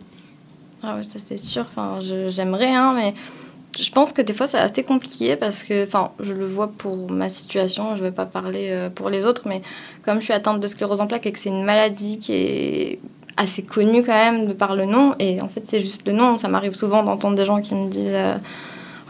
Ah 0.82 0.96
ouais, 0.96 1.04
ça 1.04 1.20
c'est 1.20 1.38
sûr. 1.38 1.66
Enfin, 1.70 2.00
j'aimerais, 2.30 2.74
hein, 2.74 2.94
mais 2.96 3.14
je 3.78 3.92
pense 3.92 4.14
que 4.14 4.22
des 4.22 4.34
fois 4.34 4.48
c'est 4.48 4.58
assez 4.58 4.84
compliqué 4.84 5.36
parce 5.36 5.62
que, 5.62 5.86
enfin, 5.86 6.12
je 6.22 6.32
le 6.32 6.48
vois 6.48 6.70
pour 6.70 7.12
ma 7.12 7.30
situation, 7.30 7.96
je 7.96 8.02
ne 8.02 8.08
vais 8.08 8.16
pas 8.16 8.26
parler 8.26 8.70
euh, 8.72 8.90
pour 8.90 9.10
les 9.10 9.26
autres, 9.26 9.44
mais 9.48 9.62
comme 10.04 10.20
je 10.20 10.24
suis 10.24 10.34
atteinte 10.34 10.62
de 10.62 10.68
sclérose 10.68 11.02
en 11.02 11.08
plaques 11.08 11.26
et 11.26 11.34
que 11.34 11.40
c'est 11.40 11.50
une 11.50 11.66
maladie 11.66 12.18
qui 12.18 12.34
est 12.34 13.00
assez 13.36 13.62
connue 13.62 14.04
quand 14.04 14.14
même 14.14 14.48
de 14.48 14.54
par 14.54 14.76
le 14.76 14.86
nom, 14.86 15.16
et 15.20 15.42
en 15.42 15.50
fait 15.50 15.64
c'est 15.68 15.82
juste 15.82 16.08
le 16.08 16.14
nom, 16.14 16.40
ça 16.40 16.48
m'arrive 16.48 16.74
souvent 16.74 17.04
d'entendre 17.04 17.36
des 17.36 17.46
gens 17.46 17.62
qui 17.62 17.76
me 17.76 17.90
disent 17.90 18.40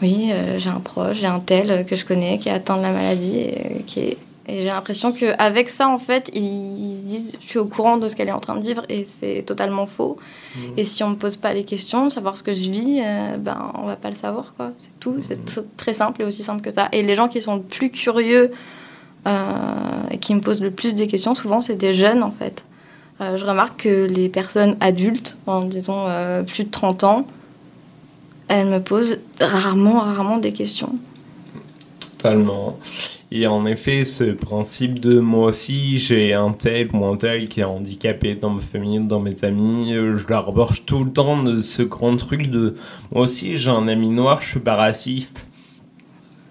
oui, 0.02 0.30
euh, 0.32 0.58
j'ai 0.58 0.68
un 0.70 0.80
proche, 0.80 1.18
j'ai 1.20 1.26
un 1.26 1.40
tel 1.40 1.86
que 1.86 1.96
je 1.96 2.04
connais 2.04 2.38
qui 2.38 2.48
est 2.48 2.52
atteint 2.52 2.76
de 2.76 2.82
la 2.82 2.92
maladie 2.92 3.38
et 3.38 3.82
qui 3.86 4.00
est 4.00 4.18
Et 4.48 4.58
j'ai 4.58 4.64
l'impression 4.66 5.12
qu'avec 5.12 5.70
ça, 5.70 5.88
en 5.88 5.98
fait, 5.98 6.28
ils 6.34 6.96
se 7.00 7.06
disent 7.06 7.32
je 7.40 7.46
suis 7.46 7.58
au 7.60 7.66
courant 7.66 7.96
de 7.96 8.08
ce 8.08 8.16
qu'elle 8.16 8.28
est 8.28 8.32
en 8.32 8.40
train 8.40 8.56
de 8.56 8.66
vivre 8.66 8.82
et 8.88 9.04
c'est 9.06 9.42
totalement 9.46 9.86
faux. 9.86 10.16
Mmh. 10.56 10.60
Et 10.78 10.84
si 10.84 11.04
on 11.04 11.10
me 11.10 11.14
pose 11.16 11.36
pas 11.36 11.54
les 11.54 11.62
questions, 11.64 12.10
savoir 12.10 12.36
ce 12.36 12.42
que 12.42 12.52
je 12.52 12.68
vis, 12.68 13.00
euh, 13.00 13.36
ben 13.38 13.72
on 13.80 13.86
va 13.86 13.94
pas 13.96 14.10
le 14.10 14.16
savoir 14.16 14.54
quoi. 14.56 14.72
C'est 14.78 14.98
tout, 14.98 15.16
c'est 15.28 15.38
Mhm. 15.38 15.44
tr- 15.64 15.64
très 15.76 15.94
simple 15.94 16.22
et 16.22 16.24
aussi 16.24 16.42
simple 16.42 16.60
que 16.60 16.70
ça. 16.74 16.88
Et 16.90 17.02
les 17.04 17.14
gens 17.14 17.28
qui 17.28 17.40
sont 17.40 17.54
le 17.56 17.62
plus 17.62 17.90
curieux 17.90 18.50
euh, 19.28 19.32
et 20.10 20.18
qui 20.18 20.34
me 20.34 20.40
posent 20.40 20.60
le 20.60 20.70
plus 20.72 20.94
de 20.94 21.04
questions, 21.04 21.34
souvent 21.36 21.60
c'est 21.60 21.76
des 21.76 21.94
jeunes 21.94 22.22
en 22.24 22.32
fait. 22.32 22.64
Euh, 23.20 23.36
je 23.36 23.44
remarque 23.44 23.82
que 23.84 24.06
les 24.06 24.28
personnes 24.28 24.76
adultes, 24.80 25.36
en, 25.46 25.60
disons 25.62 26.06
euh, 26.08 26.42
plus 26.42 26.64
de 26.64 26.70
30 26.70 27.04
ans, 27.04 27.26
elles 28.52 28.68
me 28.68 28.80
posent 28.80 29.18
rarement, 29.40 30.00
rarement 30.00 30.36
des 30.36 30.52
questions. 30.52 30.92
Totalement. 32.00 32.78
Et 33.30 33.46
en 33.46 33.64
effet, 33.64 34.04
ce 34.04 34.24
principe 34.24 35.00
de 35.00 35.18
moi 35.18 35.48
aussi, 35.48 35.96
j'ai 35.98 36.34
un 36.34 36.52
tel 36.52 36.88
ou 36.92 37.04
un 37.06 37.16
tel 37.16 37.48
qui 37.48 37.60
est 37.60 37.64
handicapé 37.64 38.34
dans 38.34 38.50
ma 38.50 38.60
famille, 38.60 39.00
dans 39.00 39.20
mes 39.20 39.42
amis, 39.42 39.94
euh, 39.94 40.16
je 40.18 40.28
leur 40.28 40.48
aborde 40.50 40.76
tout 40.84 41.02
le 41.02 41.10
temps 41.10 41.42
de 41.42 41.62
ce 41.62 41.82
grand 41.82 42.16
truc 42.18 42.48
de 42.50 42.76
moi 43.10 43.22
aussi, 43.24 43.56
j'ai 43.56 43.70
un 43.70 43.88
ami 43.88 44.08
noir, 44.08 44.42
je 44.42 44.50
suis 44.50 44.60
pas 44.60 44.76
raciste. 44.76 45.46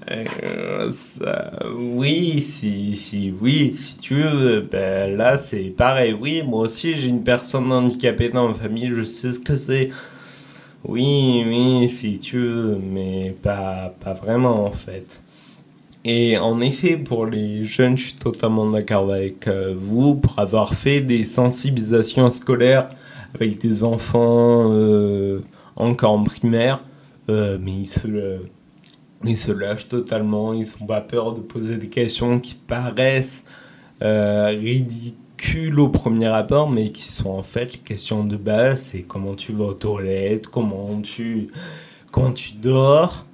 Euh, 0.09 0.91
ça- 0.91 1.51
oui, 1.77 2.41
si, 2.41 2.95
si, 2.95 3.31
oui, 3.39 3.75
si 3.75 3.97
tu 3.97 4.15
veux, 4.15 4.61
ben 4.61 5.15
là 5.15 5.37
c'est 5.37 5.71
pareil. 5.77 6.13
Oui, 6.19 6.41
moi 6.43 6.61
aussi 6.61 6.95
j'ai 6.95 7.07
une 7.07 7.23
personne 7.23 7.71
handicapée 7.71 8.29
dans 8.29 8.47
ma 8.47 8.53
famille, 8.55 8.87
je 8.87 9.03
sais 9.03 9.31
ce 9.31 9.39
que 9.39 9.55
c'est. 9.55 9.89
Oui, 10.83 11.43
oui, 11.45 11.89
si 11.89 12.17
tu 12.17 12.39
veux, 12.39 12.77
mais 12.77 13.35
pas, 13.41 13.93
pas 13.99 14.13
vraiment 14.13 14.65
en 14.65 14.71
fait. 14.71 15.21
Et 16.03 16.37
en 16.37 16.59
effet, 16.61 16.97
pour 16.97 17.27
les 17.27 17.65
jeunes, 17.65 17.97
je 17.97 18.05
suis 18.05 18.15
totalement 18.15 18.69
d'accord 18.71 19.13
avec 19.13 19.47
euh, 19.47 19.75
vous, 19.77 20.15
pour 20.15 20.39
avoir 20.39 20.73
fait 20.73 21.01
des 21.01 21.23
sensibilisations 21.23 22.29
scolaires 22.31 22.89
avec 23.35 23.59
des 23.59 23.83
enfants 23.83 24.71
euh, 24.73 25.41
encore 25.75 26.11
en 26.13 26.23
primaire, 26.23 26.83
euh, 27.29 27.57
mais 27.61 27.71
ils 27.73 27.87
se, 27.87 28.39
ils 29.23 29.37
se 29.37 29.51
lâchent 29.51 29.87
totalement, 29.87 30.53
ils 30.53 30.65
n'ont 30.79 30.87
pas 30.87 31.01
peur 31.01 31.33
de 31.33 31.41
poser 31.41 31.77
des 31.77 31.89
questions 31.89 32.39
qui 32.39 32.55
paraissent 32.55 33.43
euh, 34.01 34.47
ridicules 35.41 35.79
au 35.79 35.89
premier 35.89 36.27
abord, 36.27 36.69
mais 36.69 36.91
qui 36.91 37.03
sont 37.03 37.29
en 37.29 37.43
fait 37.43 37.73
les 37.73 37.79
questions 37.79 38.23
de 38.23 38.37
base, 38.37 38.89
c'est 38.91 39.01
comment 39.01 39.35
tu 39.35 39.53
vas 39.53 39.65
aux 39.65 39.73
toilettes, 39.73 40.47
comment 40.47 41.01
tu, 41.01 41.47
comment 42.11 42.31
tu 42.31 42.53
dors. 42.53 43.25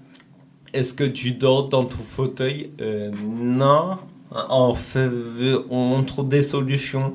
Est-ce 0.74 0.94
que 0.94 1.04
tu 1.04 1.32
dors 1.32 1.70
dans 1.70 1.86
ton 1.86 1.98
fauteuil? 2.10 2.72
Euh, 2.82 3.12
Non. 3.42 3.98
En 4.32 4.74
fait, 4.74 5.10
on 5.70 6.04
trouve 6.04 6.28
des 6.28 6.44
solutions. 6.44 7.14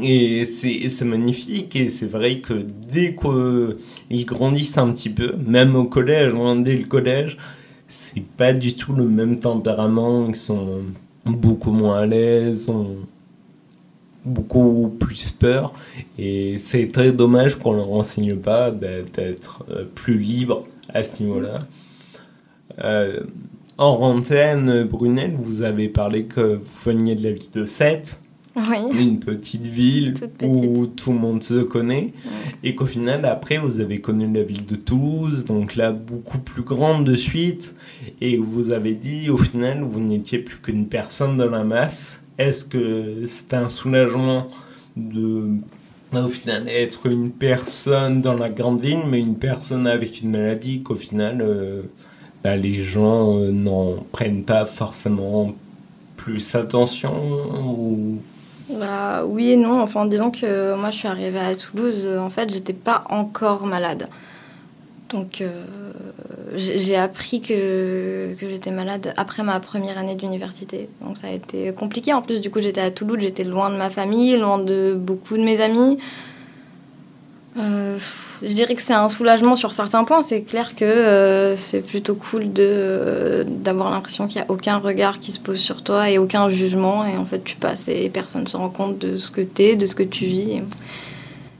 Et 0.00 0.44
c'est 0.44 1.04
magnifique. 1.04 1.76
Et 1.76 1.88
c'est 1.88 2.06
vrai 2.06 2.40
que 2.40 2.54
dès 2.90 3.14
qu'ils 3.14 4.26
grandissent 4.26 4.78
un 4.78 4.90
petit 4.92 5.10
peu, 5.10 5.34
même 5.36 5.76
au 5.76 5.84
collège, 5.84 6.32
dès 6.64 6.76
le 6.76 6.84
collège, 6.84 7.36
c'est 7.88 8.24
pas 8.24 8.52
du 8.52 8.74
tout 8.74 8.92
le 8.92 9.04
même 9.04 9.38
tempérament. 9.38 10.26
Ils 10.28 10.34
sont 10.34 10.80
beaucoup 11.24 11.70
moins 11.70 12.00
à 12.00 12.06
l'aise, 12.06 12.68
beaucoup 14.28 14.94
plus 15.00 15.30
peur. 15.30 15.72
Et 16.18 16.58
c'est 16.58 16.90
très 16.92 17.12
dommage 17.12 17.56
qu'on 17.56 17.72
leur 17.72 17.90
enseigne 17.92 18.36
pas 18.36 18.70
d'être 18.70 19.64
euh, 19.70 19.84
plus 19.94 20.18
libre 20.18 20.66
à 20.92 21.02
ce 21.02 21.22
niveau-là. 21.22 21.60
Euh, 22.84 23.20
en 23.78 23.96
antenne, 24.00 24.84
Brunel, 24.84 25.34
vous 25.38 25.62
avez 25.62 25.88
parlé 25.88 26.24
que 26.24 26.56
vous 26.56 26.70
veniez 26.84 27.14
de 27.14 27.22
la 27.22 27.32
ville 27.32 27.50
de 27.54 27.64
Sète, 27.64 28.20
Oui. 28.56 28.78
une 29.00 29.20
petite 29.20 29.66
ville 29.68 30.14
où 30.42 30.86
tout 30.86 31.12
le 31.12 31.18
monde 31.18 31.42
se 31.44 31.62
connaît, 31.62 32.12
Ouais. 32.24 32.54
et 32.64 32.74
qu'au 32.74 32.86
final, 32.86 33.24
après, 33.24 33.58
vous 33.58 33.78
avez 33.80 34.00
connu 34.00 34.32
la 34.32 34.42
ville 34.42 34.66
de 34.66 34.74
Toulouse, 34.74 35.44
donc 35.44 35.76
là, 35.76 35.92
beaucoup 35.92 36.38
plus 36.38 36.62
grande 36.62 37.04
de 37.04 37.14
suite, 37.14 37.74
et 38.20 38.36
vous 38.36 38.72
avez 38.72 38.94
dit, 38.94 39.30
au 39.30 39.38
final, 39.38 39.82
vous 39.82 40.00
n'étiez 40.00 40.38
plus 40.40 40.56
qu'une 40.58 40.86
personne 40.86 41.36
dans 41.36 41.50
la 41.50 41.62
masse. 41.62 42.20
Est-ce 42.38 42.64
que 42.64 43.26
c'est 43.26 43.52
un 43.54 43.68
soulagement 43.68 44.48
de, 44.96 45.48
au 46.14 46.28
final, 46.28 46.68
être 46.68 47.06
une 47.06 47.30
personne 47.32 48.20
dans 48.22 48.34
la 48.34 48.48
grande 48.50 48.80
ville, 48.80 49.02
mais 49.06 49.20
une 49.20 49.36
personne 49.36 49.86
avec 49.86 50.22
une 50.22 50.30
maladie 50.30 50.82
qu'au 50.82 50.94
final, 50.94 51.40
euh, 51.42 51.82
bah, 52.44 52.56
les 52.56 52.82
gens 52.82 53.36
euh, 53.38 53.50
n'en 53.50 53.96
prennent 54.12 54.44
pas 54.44 54.64
forcément 54.64 55.52
plus 56.16 56.54
attention 56.54 57.12
ou... 57.64 58.18
Bah, 58.70 59.24
oui 59.26 59.52
et 59.52 59.56
non. 59.56 59.80
Enfin, 59.80 60.06
disons 60.06 60.30
que 60.30 60.74
moi, 60.76 60.90
je 60.90 60.98
suis 60.98 61.08
arrivée 61.08 61.38
à 61.40 61.56
Toulouse. 61.56 62.02
euh, 62.04 62.18
En 62.20 62.30
fait, 62.30 62.52
j'étais 62.52 62.72
pas 62.74 63.04
encore 63.08 63.66
malade. 63.66 64.08
Donc, 65.10 65.42
j'ai 66.54 66.96
appris 66.96 67.40
que, 67.40 68.34
que 68.38 68.48
j'étais 68.48 68.70
malade 68.70 69.14
après 69.16 69.42
ma 69.42 69.60
première 69.60 69.98
année 69.98 70.14
d'université. 70.14 70.88
Donc, 71.02 71.18
ça 71.18 71.28
a 71.28 71.30
été 71.30 71.72
compliqué. 71.72 72.12
En 72.12 72.22
plus, 72.22 72.40
du 72.40 72.50
coup, 72.50 72.60
j'étais 72.60 72.80
à 72.80 72.90
Toulouse. 72.90 73.18
J'étais 73.20 73.44
loin 73.44 73.70
de 73.70 73.76
ma 73.76 73.90
famille, 73.90 74.36
loin 74.36 74.58
de 74.58 74.94
beaucoup 74.98 75.36
de 75.36 75.42
mes 75.42 75.60
amis. 75.60 75.98
Euh, 77.58 77.98
je 78.42 78.52
dirais 78.52 78.74
que 78.74 78.82
c'est 78.82 78.94
un 78.94 79.08
soulagement 79.08 79.56
sur 79.56 79.72
certains 79.72 80.04
points. 80.04 80.22
C'est 80.22 80.42
clair 80.42 80.76
que 80.76 80.84
euh, 80.84 81.56
c'est 81.56 81.80
plutôt 81.80 82.14
cool 82.14 82.52
d'avoir 82.52 83.90
l'impression 83.90 84.28
qu'il 84.28 84.40
n'y 84.40 84.46
a 84.46 84.50
aucun 84.50 84.78
regard 84.78 85.18
qui 85.18 85.32
se 85.32 85.40
pose 85.40 85.58
sur 85.58 85.82
toi 85.82 86.10
et 86.10 86.18
aucun 86.18 86.48
jugement. 86.50 87.04
Et 87.04 87.16
en 87.16 87.24
fait, 87.24 87.42
tu 87.42 87.56
passes 87.56 87.88
et 87.88 88.08
personne 88.08 88.42
ne 88.42 88.48
se 88.48 88.56
rend 88.56 88.70
compte 88.70 88.98
de 88.98 89.16
ce 89.16 89.30
que 89.30 89.40
tu 89.40 89.62
es, 89.62 89.76
de 89.76 89.86
ce 89.86 89.94
que 89.94 90.04
tu 90.04 90.26
vis. 90.26 90.62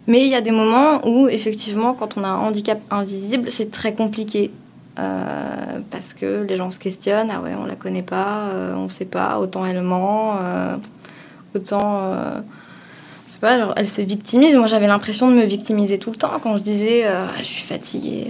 Mais 0.06 0.24
il 0.24 0.28
y 0.28 0.34
a 0.34 0.40
des 0.40 0.52
moments 0.52 1.06
où, 1.06 1.28
effectivement, 1.28 1.94
quand 1.94 2.16
on 2.16 2.24
a 2.24 2.28
un 2.28 2.38
handicap 2.38 2.80
invisible, 2.90 3.50
c'est 3.50 3.70
très 3.70 3.92
compliqué. 3.92 4.50
Euh, 4.98 5.78
parce 5.92 6.12
que 6.12 6.42
les 6.42 6.56
gens 6.56 6.70
se 6.70 6.78
questionnent, 6.78 7.30
ah 7.30 7.40
ouais, 7.40 7.54
on 7.56 7.64
la 7.64 7.76
connaît 7.76 8.02
pas, 8.02 8.48
euh, 8.48 8.74
on 8.74 8.88
sait 8.88 9.04
pas, 9.04 9.38
autant 9.38 9.64
elle 9.64 9.80
ment, 9.82 10.36
euh, 10.40 10.76
autant. 11.54 12.00
euh, 12.02 12.40
je 13.28 13.32
sais 13.34 13.38
pas, 13.40 13.58
genre, 13.60 13.74
elle 13.76 13.88
se 13.88 14.00
victimise. 14.02 14.56
Moi, 14.56 14.66
j'avais 14.66 14.88
l'impression 14.88 15.30
de 15.30 15.36
me 15.36 15.44
victimiser 15.44 15.98
tout 15.98 16.10
le 16.10 16.16
temps 16.16 16.40
quand 16.42 16.56
je 16.56 16.62
disais 16.62 17.04
Ah, 17.06 17.28
je 17.38 17.44
suis 17.44 17.62
fatiguée, 17.62 18.26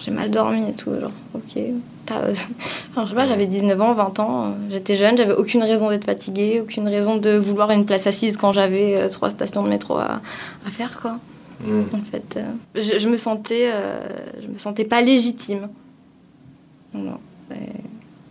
j'ai 0.00 0.10
mal 0.10 0.30
dormi 0.30 0.70
et 0.70 0.72
tout. 0.72 0.92
Genre, 0.98 1.12
ok. 1.34 1.62
je 2.08 3.08
sais 3.08 3.14
pas, 3.14 3.26
j'avais 3.26 3.46
19 3.46 3.80
ans, 3.80 3.92
20 3.94 4.20
ans, 4.20 4.54
j'étais 4.70 4.96
jeune, 4.96 5.16
j'avais 5.16 5.34
aucune 5.34 5.62
raison 5.62 5.90
d'être 5.90 6.04
fatiguée, 6.04 6.60
aucune 6.60 6.88
raison 6.88 7.16
de 7.16 7.36
vouloir 7.36 7.70
une 7.70 7.84
place 7.84 8.06
assise 8.06 8.36
quand 8.36 8.52
j'avais 8.52 9.08
trois 9.08 9.30
stations 9.30 9.62
de 9.62 9.68
métro 9.68 9.96
à, 9.98 10.20
à 10.66 10.70
faire, 10.70 11.00
quoi. 11.00 11.18
Hmm. 11.60 11.84
En 11.92 12.02
fait, 12.02 12.36
euh, 12.36 12.50
je, 12.74 12.98
je 12.98 13.08
me 13.08 13.16
sentais, 13.16 13.70
euh, 13.72 14.06
je 14.42 14.48
me 14.48 14.58
sentais 14.58 14.84
pas 14.84 15.00
légitime. 15.00 15.68
Non. 16.94 17.18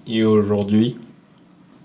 Et 0.08 0.24
aujourd'hui 0.24 0.98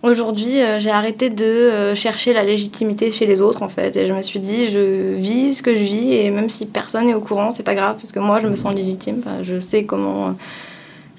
Aujourd'hui, 0.02 0.62
euh, 0.62 0.78
j'ai 0.78 0.90
arrêté 0.90 1.28
de 1.28 1.44
euh, 1.44 1.94
chercher 1.94 2.32
la 2.32 2.42
légitimité 2.42 3.10
chez 3.10 3.26
les 3.26 3.42
autres, 3.42 3.62
en 3.62 3.68
fait. 3.68 3.96
Et 3.96 4.06
je 4.06 4.12
me 4.14 4.22
suis 4.22 4.40
dit, 4.40 4.70
je 4.70 5.14
vis 5.16 5.56
ce 5.56 5.62
que 5.62 5.76
je 5.76 5.82
vis, 5.82 6.14
et 6.14 6.30
même 6.30 6.48
si 6.48 6.64
personne 6.64 7.06
n'est 7.06 7.14
au 7.14 7.20
courant, 7.20 7.50
c'est 7.50 7.62
pas 7.62 7.74
grave, 7.74 7.96
parce 7.96 8.10
que 8.10 8.18
moi, 8.18 8.40
je 8.40 8.46
me 8.46 8.56
sens 8.56 8.74
légitime. 8.74 9.16
Enfin, 9.18 9.42
je 9.42 9.60
sais 9.60 9.84
comment, 9.84 10.36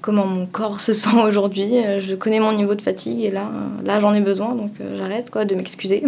comment 0.01 0.25
mon 0.25 0.47
corps 0.47 0.81
se 0.81 0.93
sent 0.93 1.21
aujourd'hui. 1.23 1.73
Je 1.99 2.15
connais 2.15 2.39
mon 2.39 2.53
niveau 2.53 2.73
de 2.73 2.81
fatigue, 2.81 3.23
et 3.23 3.29
là, 3.29 3.51
là 3.83 3.99
j'en 3.99 4.15
ai 4.15 4.21
besoin, 4.21 4.55
donc 4.55 4.71
j'arrête 4.95 5.29
quoi, 5.29 5.45
de 5.45 5.53
m'excuser. 5.53 6.03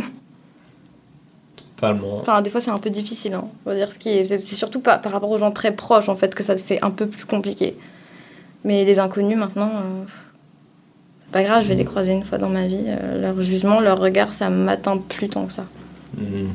Totalement. 1.84 2.18
Enfin, 2.20 2.42
des 2.42 2.50
fois, 2.50 2.62
c'est 2.62 2.72
un 2.72 2.78
peu 2.78 2.90
difficile. 2.90 3.34
Hein. 3.34 3.46
On 3.66 3.70
va 3.70 3.76
dire 3.76 3.92
ce 3.92 3.98
qui 3.98 4.10
est, 4.10 4.26
c'est 4.26 4.56
surtout 4.56 4.80
par, 4.80 5.02
par 5.02 5.12
rapport 5.12 5.30
aux 5.30 5.38
gens 5.38 5.52
très 5.52 5.76
proches, 5.76 6.10
en 6.10 6.16
fait, 6.16 6.34
que 6.34 6.44
ça 6.44 6.58
c'est 6.58 6.84
un 6.84 6.92
peu 6.92 7.08
plus 7.08 7.26
compliqué. 7.26 7.76
Mais 8.64 8.86
les 8.86 9.00
inconnus, 9.00 9.38
maintenant, 9.38 9.70
euh, 9.70 10.04
c'est 11.26 11.32
pas 11.32 11.44
grave, 11.44 11.64
je 11.64 11.68
vais 11.68 11.76
les 11.76 11.86
croiser 11.86 12.14
une 12.14 12.24
fois 12.24 12.38
dans 12.38 12.50
ma 12.50 12.68
vie. 12.68 12.86
Euh, 12.88 13.22
leur 13.22 13.42
jugement, 13.42 13.80
leur 13.80 14.00
regard, 14.00 14.34
ça 14.34 14.50
m'atteint 14.50 14.98
plus 14.98 15.30
tant 15.30 15.46
que 15.46 15.54
ça. 15.54 15.66
Hmm. 16.18 16.52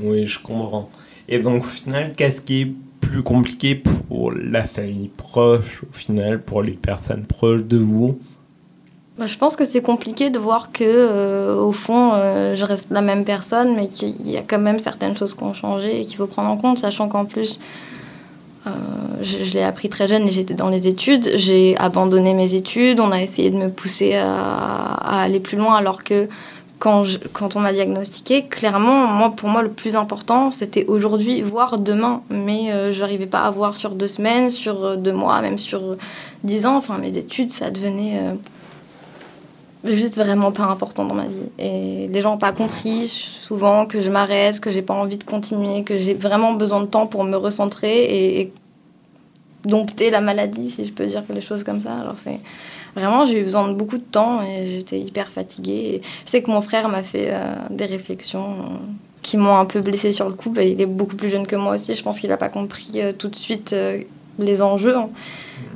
Oui, 0.00 0.26
je 0.26 0.40
comprends. 0.40 0.90
Et 1.28 1.38
donc, 1.38 1.64
au 1.64 1.68
final, 1.68 2.12
qu'est-ce 2.16 2.40
qui 2.40 2.62
est 2.62 2.72
plus 3.00 3.22
compliqué 3.22 3.76
pour 3.76 4.32
la 4.32 4.64
famille 4.64 5.10
proche, 5.16 5.82
au 5.88 5.96
final, 5.96 6.42
pour 6.42 6.62
les 6.62 6.72
personnes 6.72 7.24
proches 7.24 7.62
de 7.62 7.76
vous? 7.76 8.18
Bah, 9.16 9.28
je 9.28 9.36
pense 9.36 9.54
que 9.54 9.64
c'est 9.64 9.80
compliqué 9.80 10.30
de 10.30 10.40
voir 10.40 10.72
que, 10.72 10.82
euh, 10.84 11.56
au 11.56 11.70
fond, 11.70 12.14
euh, 12.14 12.56
je 12.56 12.64
reste 12.64 12.86
la 12.90 13.00
même 13.00 13.24
personne, 13.24 13.76
mais 13.76 13.86
qu'il 13.86 14.28
y 14.28 14.36
a 14.36 14.42
quand 14.42 14.58
même 14.58 14.80
certaines 14.80 15.16
choses 15.16 15.34
qui 15.34 15.44
ont 15.44 15.54
changé 15.54 16.00
et 16.00 16.04
qu'il 16.04 16.16
faut 16.16 16.26
prendre 16.26 16.50
en 16.50 16.56
compte, 16.56 16.80
sachant 16.80 17.06
qu'en 17.08 17.24
plus, 17.24 17.60
euh, 18.66 18.70
je, 19.22 19.52
l'ai 19.52 19.62
appris 19.62 19.88
très 19.88 20.08
jeune 20.08 20.26
et 20.26 20.32
j'étais 20.32 20.54
dans 20.54 20.68
les 20.68 20.88
études. 20.88 21.30
J'ai 21.36 21.76
abandonné 21.78 22.34
mes 22.34 22.56
études, 22.56 22.98
on 22.98 23.12
a 23.12 23.22
essayé 23.22 23.50
de 23.50 23.56
me 23.56 23.68
pousser 23.70 24.16
à, 24.16 25.22
aller 25.22 25.38
plus 25.38 25.58
loin, 25.58 25.76
alors 25.76 26.02
que 26.02 26.28
quand, 26.80 27.04
quand 27.32 27.54
on 27.54 27.60
m'a 27.60 27.72
diagnostiqué, 27.72 28.46
clairement, 28.46 29.06
moi, 29.06 29.30
pour 29.30 29.48
moi, 29.48 29.62
le 29.62 29.70
plus 29.70 29.94
important, 29.94 30.50
c'était 30.50 30.86
aujourd'hui, 30.86 31.40
voire 31.40 31.78
demain. 31.78 32.22
Mais 32.30 32.92
je 32.92 32.98
n'arrivais 32.98 33.26
pas 33.26 33.42
à 33.42 33.50
voir 33.52 33.76
sur 33.76 33.92
deux 33.92 34.08
semaines, 34.08 34.50
sur 34.50 34.96
deux 34.96 35.12
mois, 35.12 35.40
même 35.40 35.58
sur 35.58 35.96
dix 36.42 36.66
ans. 36.66 36.76
Enfin, 36.76 36.98
mes 36.98 37.16
études, 37.16 37.50
ça 37.50 37.70
devenait. 37.70 38.20
Juste 39.92 40.16
vraiment 40.16 40.52
pas 40.52 40.64
important 40.64 41.04
dans 41.04 41.14
ma 41.14 41.26
vie. 41.26 41.48
Et 41.58 42.08
les 42.08 42.20
gens 42.20 42.32
n'ont 42.32 42.38
pas 42.38 42.52
compris 42.52 43.08
souvent 43.08 43.86
que 43.86 44.00
je 44.00 44.10
m'arrête, 44.10 44.60
que 44.60 44.70
j'ai 44.70 44.82
pas 44.82 44.94
envie 44.94 45.18
de 45.18 45.24
continuer, 45.24 45.84
que 45.84 45.98
j'ai 45.98 46.14
vraiment 46.14 46.54
besoin 46.54 46.80
de 46.80 46.86
temps 46.86 47.06
pour 47.06 47.24
me 47.24 47.36
recentrer 47.36 48.40
et, 48.40 48.52
dompter 49.64 50.10
la 50.10 50.20
maladie, 50.20 50.70
si 50.70 50.84
je 50.84 50.92
peux 50.92 51.06
dire 51.06 51.22
les 51.32 51.40
choses 51.40 51.64
comme 51.64 51.80
ça. 51.80 51.94
Alors 51.94 52.16
c'est 52.22 52.38
vraiment, 52.94 53.24
j'ai 53.24 53.40
eu 53.40 53.44
besoin 53.44 53.68
de 53.68 53.74
beaucoup 53.74 53.96
de 53.96 54.02
temps 54.02 54.42
et 54.42 54.68
j'étais 54.68 55.00
hyper 55.00 55.30
fatiguée. 55.30 56.02
Je 56.26 56.30
sais 56.30 56.42
que 56.42 56.50
mon 56.50 56.60
frère 56.60 56.88
m'a 56.90 57.02
fait 57.02 57.28
euh, 57.30 57.54
des 57.70 57.86
réflexions 57.86 58.52
euh, 58.52 58.76
qui 59.22 59.38
m'ont 59.38 59.56
un 59.56 59.64
peu 59.64 59.80
blessée 59.80 60.12
sur 60.12 60.28
le 60.28 60.34
coup. 60.34 60.50
Bah, 60.50 60.62
il 60.62 60.80
est 60.80 60.86
beaucoup 60.86 61.16
plus 61.16 61.30
jeune 61.30 61.46
que 61.46 61.56
moi 61.56 61.76
aussi. 61.76 61.94
Je 61.94 62.02
pense 62.02 62.20
qu'il 62.20 62.28
n'a 62.28 62.36
pas 62.36 62.50
compris 62.50 63.00
euh, 63.00 63.12
tout 63.12 63.28
de 63.28 63.36
suite 63.36 63.74
les 64.38 64.62
enjeux. 64.62 64.96
Hein. 64.96 65.08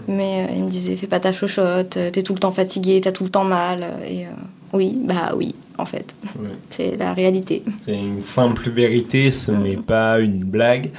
Mais 0.08 0.48
il 0.56 0.64
me 0.64 0.70
disait, 0.70 0.96
fais 0.96 1.06
pas 1.06 1.20
ta 1.20 1.32
chochotte, 1.32 1.90
t'es 1.90 2.22
tout 2.22 2.32
le 2.32 2.40
temps 2.40 2.50
fatiguée, 2.50 3.00
t'as 3.00 3.12
tout 3.12 3.24
le 3.24 3.30
temps 3.30 3.44
mal. 3.44 3.84
Et 4.08 4.24
oui, 4.72 4.98
bah 5.04 5.34
oui, 5.36 5.54
en 5.76 5.84
fait. 5.84 6.16
C'est 6.70 6.96
la 6.96 7.12
réalité. 7.12 7.62
C'est 7.84 7.98
une 7.98 8.22
simple 8.22 8.70
vérité, 8.70 9.30
ce 9.30 9.52
n'est 9.52 9.76
pas 9.76 10.18
une 10.18 10.44
blague. 10.44 10.90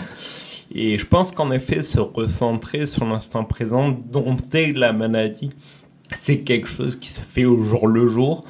Et 0.71 0.97
je 0.97 1.05
pense 1.05 1.31
qu'en 1.31 1.51
effet, 1.51 1.81
se 1.81 1.99
recentrer 1.99 2.85
sur 2.85 3.05
l'instant 3.05 3.43
présent, 3.43 3.89
dompter 3.89 4.71
la 4.71 4.93
maladie, 4.93 5.49
c'est 6.19 6.39
quelque 6.39 6.67
chose 6.67 6.95
qui 6.95 7.09
se 7.09 7.21
fait 7.21 7.45
au 7.45 7.61
jour 7.61 7.87
le 7.87 8.07
jour. 8.07 8.45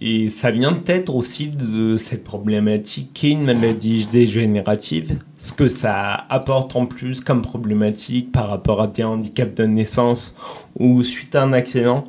Et 0.00 0.28
ça 0.30 0.50
vient 0.50 0.72
peut-être 0.72 1.14
aussi 1.14 1.48
de 1.48 1.96
cette 1.96 2.24
problématique 2.24 3.10
qui 3.14 3.28
est 3.28 3.32
une 3.32 3.44
maladie 3.44 4.06
dégénérative, 4.10 5.18
ce 5.44 5.52
que 5.52 5.68
ça 5.68 6.24
apporte 6.30 6.74
en 6.74 6.86
plus 6.86 7.20
comme 7.20 7.42
problématique 7.42 8.32
par 8.32 8.48
rapport 8.48 8.80
à 8.80 8.86
des 8.86 9.04
handicaps 9.04 9.54
de 9.54 9.64
naissance 9.64 10.34
ou 10.78 11.02
suite 11.02 11.34
à 11.34 11.42
un 11.42 11.52
accident. 11.52 12.06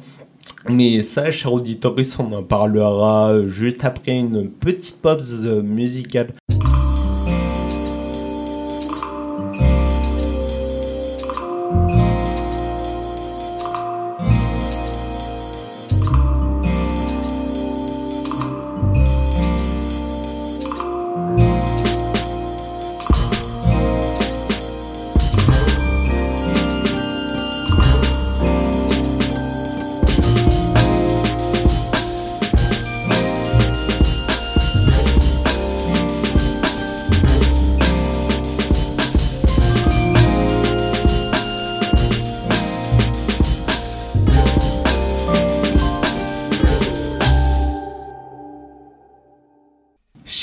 Mais 0.70 1.04
ça, 1.04 1.30
cher 1.32 1.52
auditoris, 1.52 2.18
on 2.18 2.32
en 2.32 2.44
parlera 2.44 3.46
juste 3.46 3.84
après 3.84 4.18
une 4.18 4.50
petite 4.50 5.02
pause 5.02 5.46
musicale. 5.46 6.30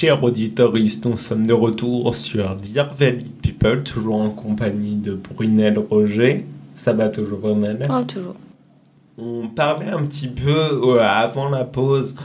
Chers 0.02 0.24
auditeurs, 0.24 0.72
nous 1.04 1.16
sommes 1.16 1.46
de 1.46 1.52
retour 1.52 2.16
sur 2.16 2.56
Dear 2.56 2.92
Valley 2.98 3.22
People, 3.40 3.84
toujours 3.84 4.16
en 4.16 4.30
compagnie 4.30 4.96
de 4.96 5.12
Brunel 5.12 5.78
Roger. 5.78 6.44
Ça 6.74 6.92
va 6.92 7.08
toujours, 7.08 7.38
Brunel? 7.38 7.86
Ah, 7.88 8.02
toujours. 8.02 8.34
On 9.16 9.46
parlait 9.46 9.90
un 9.90 10.02
petit 10.02 10.26
peu 10.26 11.00
avant 11.00 11.48
la 11.48 11.62
pause 11.62 12.16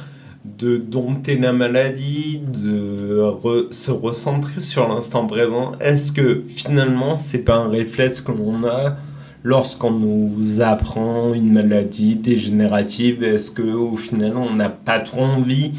de 0.44 0.78
dompter 0.78 1.38
la 1.38 1.54
maladie, 1.54 2.40
de 2.40 3.22
se 3.70 3.92
recentrer 3.92 4.60
sur 4.60 4.88
l'instant 4.88 5.28
présent. 5.28 5.74
Est-ce 5.80 6.12
que 6.12 6.46
finalement, 6.48 7.20
c'est 7.20 7.38
pas 7.38 7.58
un 7.58 7.70
réflexe 7.70 8.22
que 8.22 8.32
l'on 8.32 8.64
a 8.64 8.96
lorsqu'on 9.44 9.92
nous 9.92 10.62
apprend 10.62 11.32
une 11.32 11.54
maladie 11.54 12.16
dégénérative? 12.16 13.24
Est-ce 13.24 13.52
que 13.52 13.62
au 13.62 13.98
final, 13.98 14.36
on 14.36 14.56
n'a 14.56 14.70
pas 14.70 15.00
trop 15.00 15.22
envie 15.22 15.74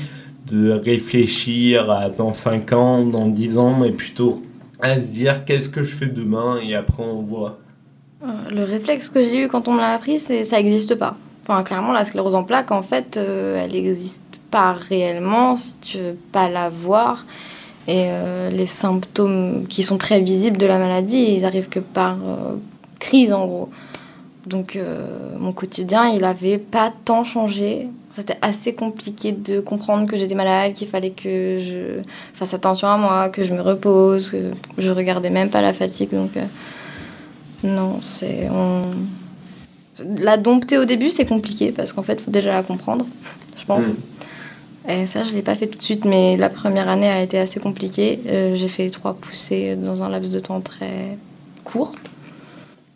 de 0.50 0.70
réfléchir 0.70 2.12
dans 2.16 2.34
5 2.34 2.72
ans, 2.72 3.04
dans 3.04 3.26
10 3.26 3.58
ans, 3.58 3.74
mais 3.78 3.90
plutôt 3.90 4.42
à 4.80 4.96
se 4.96 5.06
dire 5.06 5.44
qu'est-ce 5.44 5.68
que 5.68 5.82
je 5.82 5.94
fais 5.94 6.06
demain 6.06 6.61
et 6.62 6.74
après 6.74 7.02
on 7.02 7.22
voit. 7.22 7.58
Euh, 8.22 8.26
le 8.50 8.64
réflexe 8.64 9.08
que 9.08 9.22
j'ai 9.22 9.44
eu 9.44 9.48
quand 9.48 9.68
on 9.68 9.72
me 9.72 9.80
l'a 9.80 9.92
appris, 9.92 10.18
c'est 10.18 10.44
ça 10.44 10.56
n'existe 10.56 10.94
pas. 10.94 11.16
Enfin, 11.42 11.62
clairement, 11.62 11.92
la 11.92 12.04
sclérose 12.04 12.34
en 12.34 12.44
plaques, 12.44 12.70
en 12.70 12.82
fait, 12.82 13.16
euh, 13.16 13.62
elle 13.62 13.72
n'existe 13.72 14.22
pas 14.50 14.72
réellement 14.72 15.56
si 15.56 15.78
tu 15.78 15.98
veux 15.98 16.18
pas 16.32 16.48
la 16.48 16.68
voir. 16.68 17.26
Et 17.87 18.08
euh, 18.08 18.50
les 18.50 18.66
symptômes 18.66 19.66
qui 19.66 19.82
sont 19.82 19.96
très 19.96 20.20
visibles 20.20 20.58
de 20.58 20.66
la 20.66 20.78
maladie, 20.78 21.34
ils 21.37 21.44
arrivent 21.44 21.70
que 21.70 21.80
par 21.80 22.18
crise, 22.98 23.32
en 23.32 23.46
gros. 23.46 23.70
Donc, 24.48 24.78
mon 25.38 25.52
quotidien, 25.52 26.06
il 26.06 26.24
avait 26.24 26.58
pas 26.58 26.92
tant 27.04 27.24
changé 27.24 27.88
c'était 28.11 28.38
assez 28.42 28.74
compliqué 28.74 29.32
de 29.32 29.61
comprendre 29.61 30.08
que 30.08 30.16
j'étais 30.16 30.34
malade, 30.34 30.72
qu'il 30.72 30.88
fallait 30.88 31.11
que 31.11 31.58
je 31.61 32.02
fasse 32.34 32.54
attention 32.54 32.88
à 32.88 32.96
moi, 32.96 33.28
que 33.28 33.44
je 33.44 33.52
me 33.52 33.61
repose, 33.61 34.30
que 34.30 34.50
je 34.78 34.88
regardais 34.88 35.30
même 35.30 35.50
pas 35.50 35.61
la 35.61 35.72
fatigue. 35.72 36.11
Donc, 36.11 36.37
euh, 36.37 36.44
non, 37.62 38.00
c'est. 38.00 38.48
On... 38.50 38.82
La 40.16 40.37
dompter 40.37 40.78
au 40.78 40.84
début, 40.84 41.11
c'est 41.11 41.26
compliqué 41.26 41.70
parce 41.70 41.92
qu'en 41.92 42.02
fait, 42.02 42.14
il 42.14 42.24
faut 42.24 42.30
déjà 42.30 42.52
la 42.52 42.62
comprendre, 42.62 43.06
je 43.56 43.64
pense. 43.64 43.87
Mm. 43.87 44.90
Et 44.90 45.06
ça, 45.06 45.24
je 45.24 45.30
ne 45.30 45.34
l'ai 45.34 45.42
pas 45.42 45.54
fait 45.54 45.66
tout 45.66 45.78
de 45.78 45.82
suite, 45.82 46.04
mais 46.04 46.37
la 46.37 46.48
première 46.48 46.88
année 46.88 47.08
a 47.08 47.20
été 47.20 47.38
assez 47.38 47.61
compliquée. 47.61 48.20
Euh, 48.26 48.56
j'ai 48.56 48.68
fait 48.68 48.88
trois 48.90 49.14
poussées 49.14 49.76
dans 49.76 50.02
un 50.02 50.08
laps 50.08 50.32
de 50.32 50.40
temps 50.40 50.61
très 50.61 51.18
court. 51.64 51.92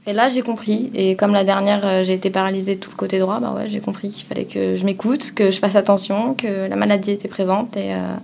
Et 0.07 0.13
là, 0.13 0.29
j'ai 0.29 0.43
compris. 0.43 0.91
Et 0.95 1.15
comme 1.15 1.33
la 1.33 1.45
dernière, 1.45 1.87
euh, 1.87 2.05
j'ai 2.05 2.15
été 2.15 2.31
paralysée 2.31 2.75
de 2.75 2.81
tout 2.81 2.91
le 2.91 2.97
côté 2.97 3.21
droit, 3.21 3.39
bah 3.39 3.55
ouais, 3.55 3.69
j'ai 3.69 3.81
compris 3.81 4.09
qu'il 4.09 4.27
fallait 4.27 4.47
que 4.47 4.77
je 4.77 4.85
m'écoute, 4.85 5.33
que 5.33 5.51
je 5.53 5.59
fasse 5.59 5.77
attention, 5.77 6.35
que 6.35 6.69
la 6.69 6.75
maladie 6.75 7.13
était 7.13 7.29
présente 7.29 7.77
et 7.77 7.95
euh, 7.95 8.15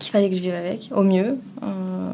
qu'il 0.00 0.10
fallait 0.10 0.30
que 0.30 0.36
je 0.36 0.40
vive 0.40 0.54
avec, 0.54 0.88
au 0.94 1.02
mieux. 1.02 1.36
Euh, 1.62 2.10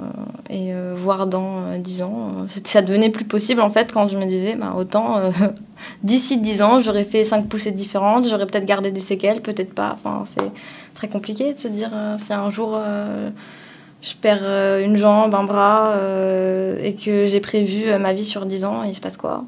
et 0.50 0.72
voir 0.96 1.26
dans 1.26 1.78
10 1.78 2.02
ans, 2.02 2.46
ça 2.64 2.82
devenait 2.82 3.10
plus 3.10 3.24
possible 3.24 3.60
en 3.60 3.70
fait 3.70 3.92
quand 3.92 4.08
je 4.08 4.16
me 4.16 4.26
disais, 4.26 4.54
bah, 4.54 4.74
autant 4.76 5.18
d'ici 6.02 6.36
10 6.38 6.62
ans, 6.62 6.80
j'aurais 6.80 7.04
fait 7.04 7.24
5 7.24 7.48
poussées 7.48 7.72
différentes, 7.72 8.28
j'aurais 8.28 8.46
peut-être 8.46 8.66
gardé 8.66 8.92
des 8.92 9.00
séquelles, 9.00 9.40
peut-être 9.40 9.74
pas. 9.74 9.96
Enfin, 9.98 10.24
c'est 10.26 10.52
très 10.94 11.08
compliqué 11.08 11.54
de 11.54 11.58
se 11.58 11.66
dire 11.66 11.90
si 12.18 12.32
un 12.32 12.50
jour 12.50 12.78
je 14.04 14.14
perds 14.20 14.42
euh, 14.42 14.84
une 14.84 14.96
jambe, 14.96 15.34
un 15.34 15.44
bras, 15.44 15.92
euh, 15.92 16.78
et 16.82 16.94
que 16.94 17.26
j'ai 17.26 17.40
prévu 17.40 17.84
euh, 17.86 17.98
ma 17.98 18.12
vie 18.12 18.24
sur 18.24 18.44
10 18.44 18.64
ans, 18.66 18.82
il 18.82 18.94
se 18.94 19.00
passe 19.00 19.16
quoi? 19.16 19.44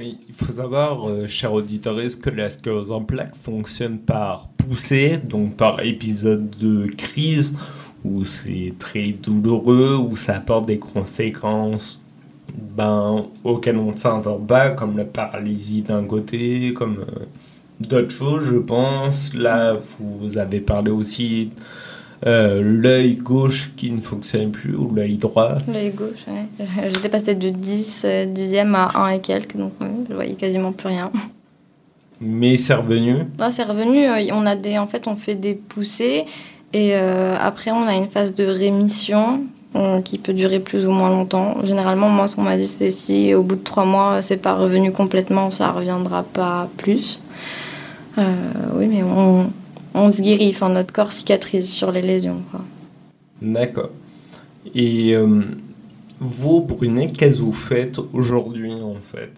Il 0.00 0.16
faut 0.36 0.52
savoir, 0.52 1.08
cher 1.26 1.52
auditeur, 1.52 1.96
que 2.22 2.30
la 2.30 2.48
sclérose 2.48 2.92
en 2.92 3.02
plaques 3.02 3.34
fonctionne 3.42 3.98
par 3.98 4.48
poussée, 4.56 5.16
donc 5.16 5.56
par 5.56 5.80
épisode 5.80 6.50
de 6.50 6.86
crise, 6.86 7.52
où 8.04 8.24
c'est 8.24 8.74
très 8.78 9.10
douloureux, 9.10 9.96
où 9.96 10.14
ça 10.14 10.36
apporte 10.36 10.66
des 10.66 10.78
conséquences? 10.78 12.00
Ben, 12.76 13.26
auxquelles 13.42 13.76
on 13.76 13.90
ne 13.90 13.96
s'entend 13.96 14.38
pas, 14.38 14.70
comme 14.70 14.96
la 14.96 15.04
paralysie 15.04 15.82
d'un 15.82 16.04
côté, 16.04 16.72
comme 16.74 17.04
d'autres 17.80 18.12
choses, 18.12 18.44
je 18.44 18.58
pense. 18.58 19.34
Là, 19.34 19.78
vous 19.98 20.38
avez 20.38 20.60
parlé 20.60 20.92
aussi 20.92 21.50
euh, 22.26 22.60
l'œil 22.64 23.14
gauche 23.14 23.70
qui 23.76 23.92
ne 23.92 24.00
fonctionnait 24.00 24.48
plus 24.48 24.74
ou 24.74 24.92
l'œil 24.92 25.16
droit 25.16 25.58
L'œil 25.72 25.90
gauche, 25.90 26.24
oui. 26.26 26.66
J'étais 26.92 27.08
passée 27.08 27.36
de 27.36 27.48
10 27.48 28.02
euh, 28.04 28.26
dixièmes 28.26 28.74
à 28.74 28.90
1 28.94 29.08
et 29.10 29.20
quelques, 29.20 29.56
donc 29.56 29.72
je 30.08 30.14
voyais 30.14 30.34
quasiment 30.34 30.72
plus 30.72 30.88
rien. 30.88 31.12
Mais 32.20 32.56
c'est 32.56 32.74
revenu 32.74 33.26
C'est 33.52 33.62
revenu. 33.62 34.04
Euh, 34.04 34.32
on 34.32 34.46
a 34.46 34.56
des, 34.56 34.78
en 34.78 34.88
fait, 34.88 35.06
on 35.06 35.14
fait 35.14 35.36
des 35.36 35.54
poussées 35.54 36.24
et 36.72 36.94
après, 36.94 37.70
on 37.70 37.86
a 37.86 37.94
une 37.94 38.08
phase 38.08 38.34
de 38.34 38.44
rémission 38.44 39.44
qui 40.04 40.18
peut 40.18 40.34
durer 40.34 40.60
plus 40.60 40.86
ou 40.86 40.90
moins 40.90 41.08
longtemps. 41.08 41.64
Généralement, 41.64 42.10
moi, 42.10 42.28
ce 42.28 42.36
qu'on 42.36 42.42
m'a 42.42 42.58
dit, 42.58 42.66
c'est 42.66 42.90
si 42.90 43.32
au 43.32 43.42
bout 43.42 43.54
de 43.54 43.62
3 43.62 43.86
mois, 43.86 44.20
c'est 44.20 44.36
pas 44.36 44.54
revenu 44.54 44.92
complètement, 44.92 45.50
ça 45.50 45.70
reviendra 45.70 46.24
pas 46.24 46.68
plus. 46.76 47.20
oui, 48.18 48.86
mais 48.86 49.02
on, 49.02 49.50
on 49.94 50.12
se 50.12 50.22
guérit, 50.22 50.50
enfin 50.50 50.68
notre 50.68 50.92
corps 50.92 51.12
cicatrise 51.12 51.68
sur 51.68 51.92
les 51.92 52.02
lésions. 52.02 52.42
D'accord. 53.40 53.90
Et 54.74 55.14
euh, 55.16 55.42
vous, 56.20 56.60
Brunet, 56.60 57.08
qu'est-ce 57.08 57.38
que 57.38 57.42
vous 57.42 57.52
faites 57.52 57.98
aujourd'hui 58.12 58.74
en 58.74 58.96
fait? 59.12 59.32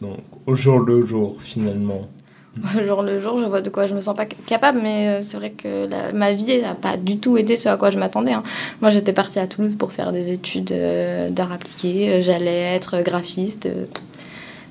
Donc 0.00 0.18
au 0.46 0.54
jour 0.54 0.80
le 0.80 1.04
jour 1.06 1.36
finalement. 1.40 2.08
Au 2.76 2.84
jour 2.84 3.02
le 3.02 3.20
jour, 3.20 3.40
je 3.40 3.46
vois 3.46 3.60
de 3.60 3.70
quoi 3.70 3.86
je 3.86 3.94
me 3.94 4.00
sens 4.00 4.16
pas 4.16 4.26
capable, 4.26 4.80
mais 4.82 5.08
euh, 5.08 5.22
c'est 5.22 5.36
vrai 5.36 5.50
que 5.50 5.86
ma 6.12 6.32
vie 6.32 6.60
n'a 6.60 6.74
pas 6.74 6.96
du 6.96 7.18
tout 7.18 7.36
été 7.36 7.56
ce 7.56 7.68
à 7.68 7.76
quoi 7.76 7.90
je 7.90 7.98
m'attendais. 7.98 8.32
Hein. 8.32 8.42
Moi, 8.80 8.90
j'étais 8.90 9.12
partie 9.12 9.38
à 9.38 9.46
Toulouse 9.46 9.76
pour 9.78 9.92
faire 9.92 10.10
des 10.10 10.30
études 10.30 10.72
euh, 10.72 11.30
d'art 11.30 11.52
appliqué. 11.52 12.22
J'allais 12.24 12.74
être 12.74 13.00
graphiste 13.02 13.68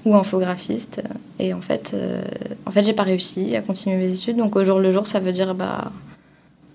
ou 0.07 0.15
infographiste. 0.15 1.01
Et 1.39 1.53
en 1.53 1.61
fait, 1.61 1.91
euh, 1.93 2.21
en 2.65 2.71
fait 2.71 2.83
j'ai 2.83 2.93
pas 2.93 3.03
réussi 3.03 3.55
à 3.55 3.61
continuer 3.61 3.97
mes 3.97 4.13
études. 4.13 4.37
Donc 4.37 4.55
au 4.55 4.63
jour 4.63 4.79
le 4.79 4.91
jour, 4.91 5.05
ça 5.05 5.19
veut 5.19 5.33
dire 5.33 5.53
bah, 5.53 5.91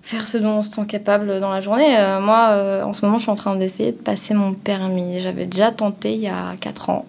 faire 0.03 0.29
ce 0.29 0.39
dont 0.39 0.59
on 0.59 0.63
se 0.63 0.71
sent 0.71 0.87
capable 0.87 1.41
dans 1.41 1.51
la 1.51 1.61
journée. 1.61 1.97
Euh, 1.99 2.21
moi, 2.21 2.49
euh, 2.51 2.83
en 2.83 2.93
ce 2.93 3.05
moment, 3.05 3.19
je 3.19 3.23
suis 3.23 3.31
en 3.31 3.37
train 3.37 3.57
d'essayer 3.57 3.93
de 3.93 3.97
passer 3.97 4.35
mon 4.35 4.53
permis. 4.53 5.21
J'avais 5.21 5.47
déjà 5.47 5.71
tenté 5.71 6.15
il 6.15 6.21
y 6.21 6.29
a 6.29 6.57
4 6.61 6.91
ans. 6.91 7.07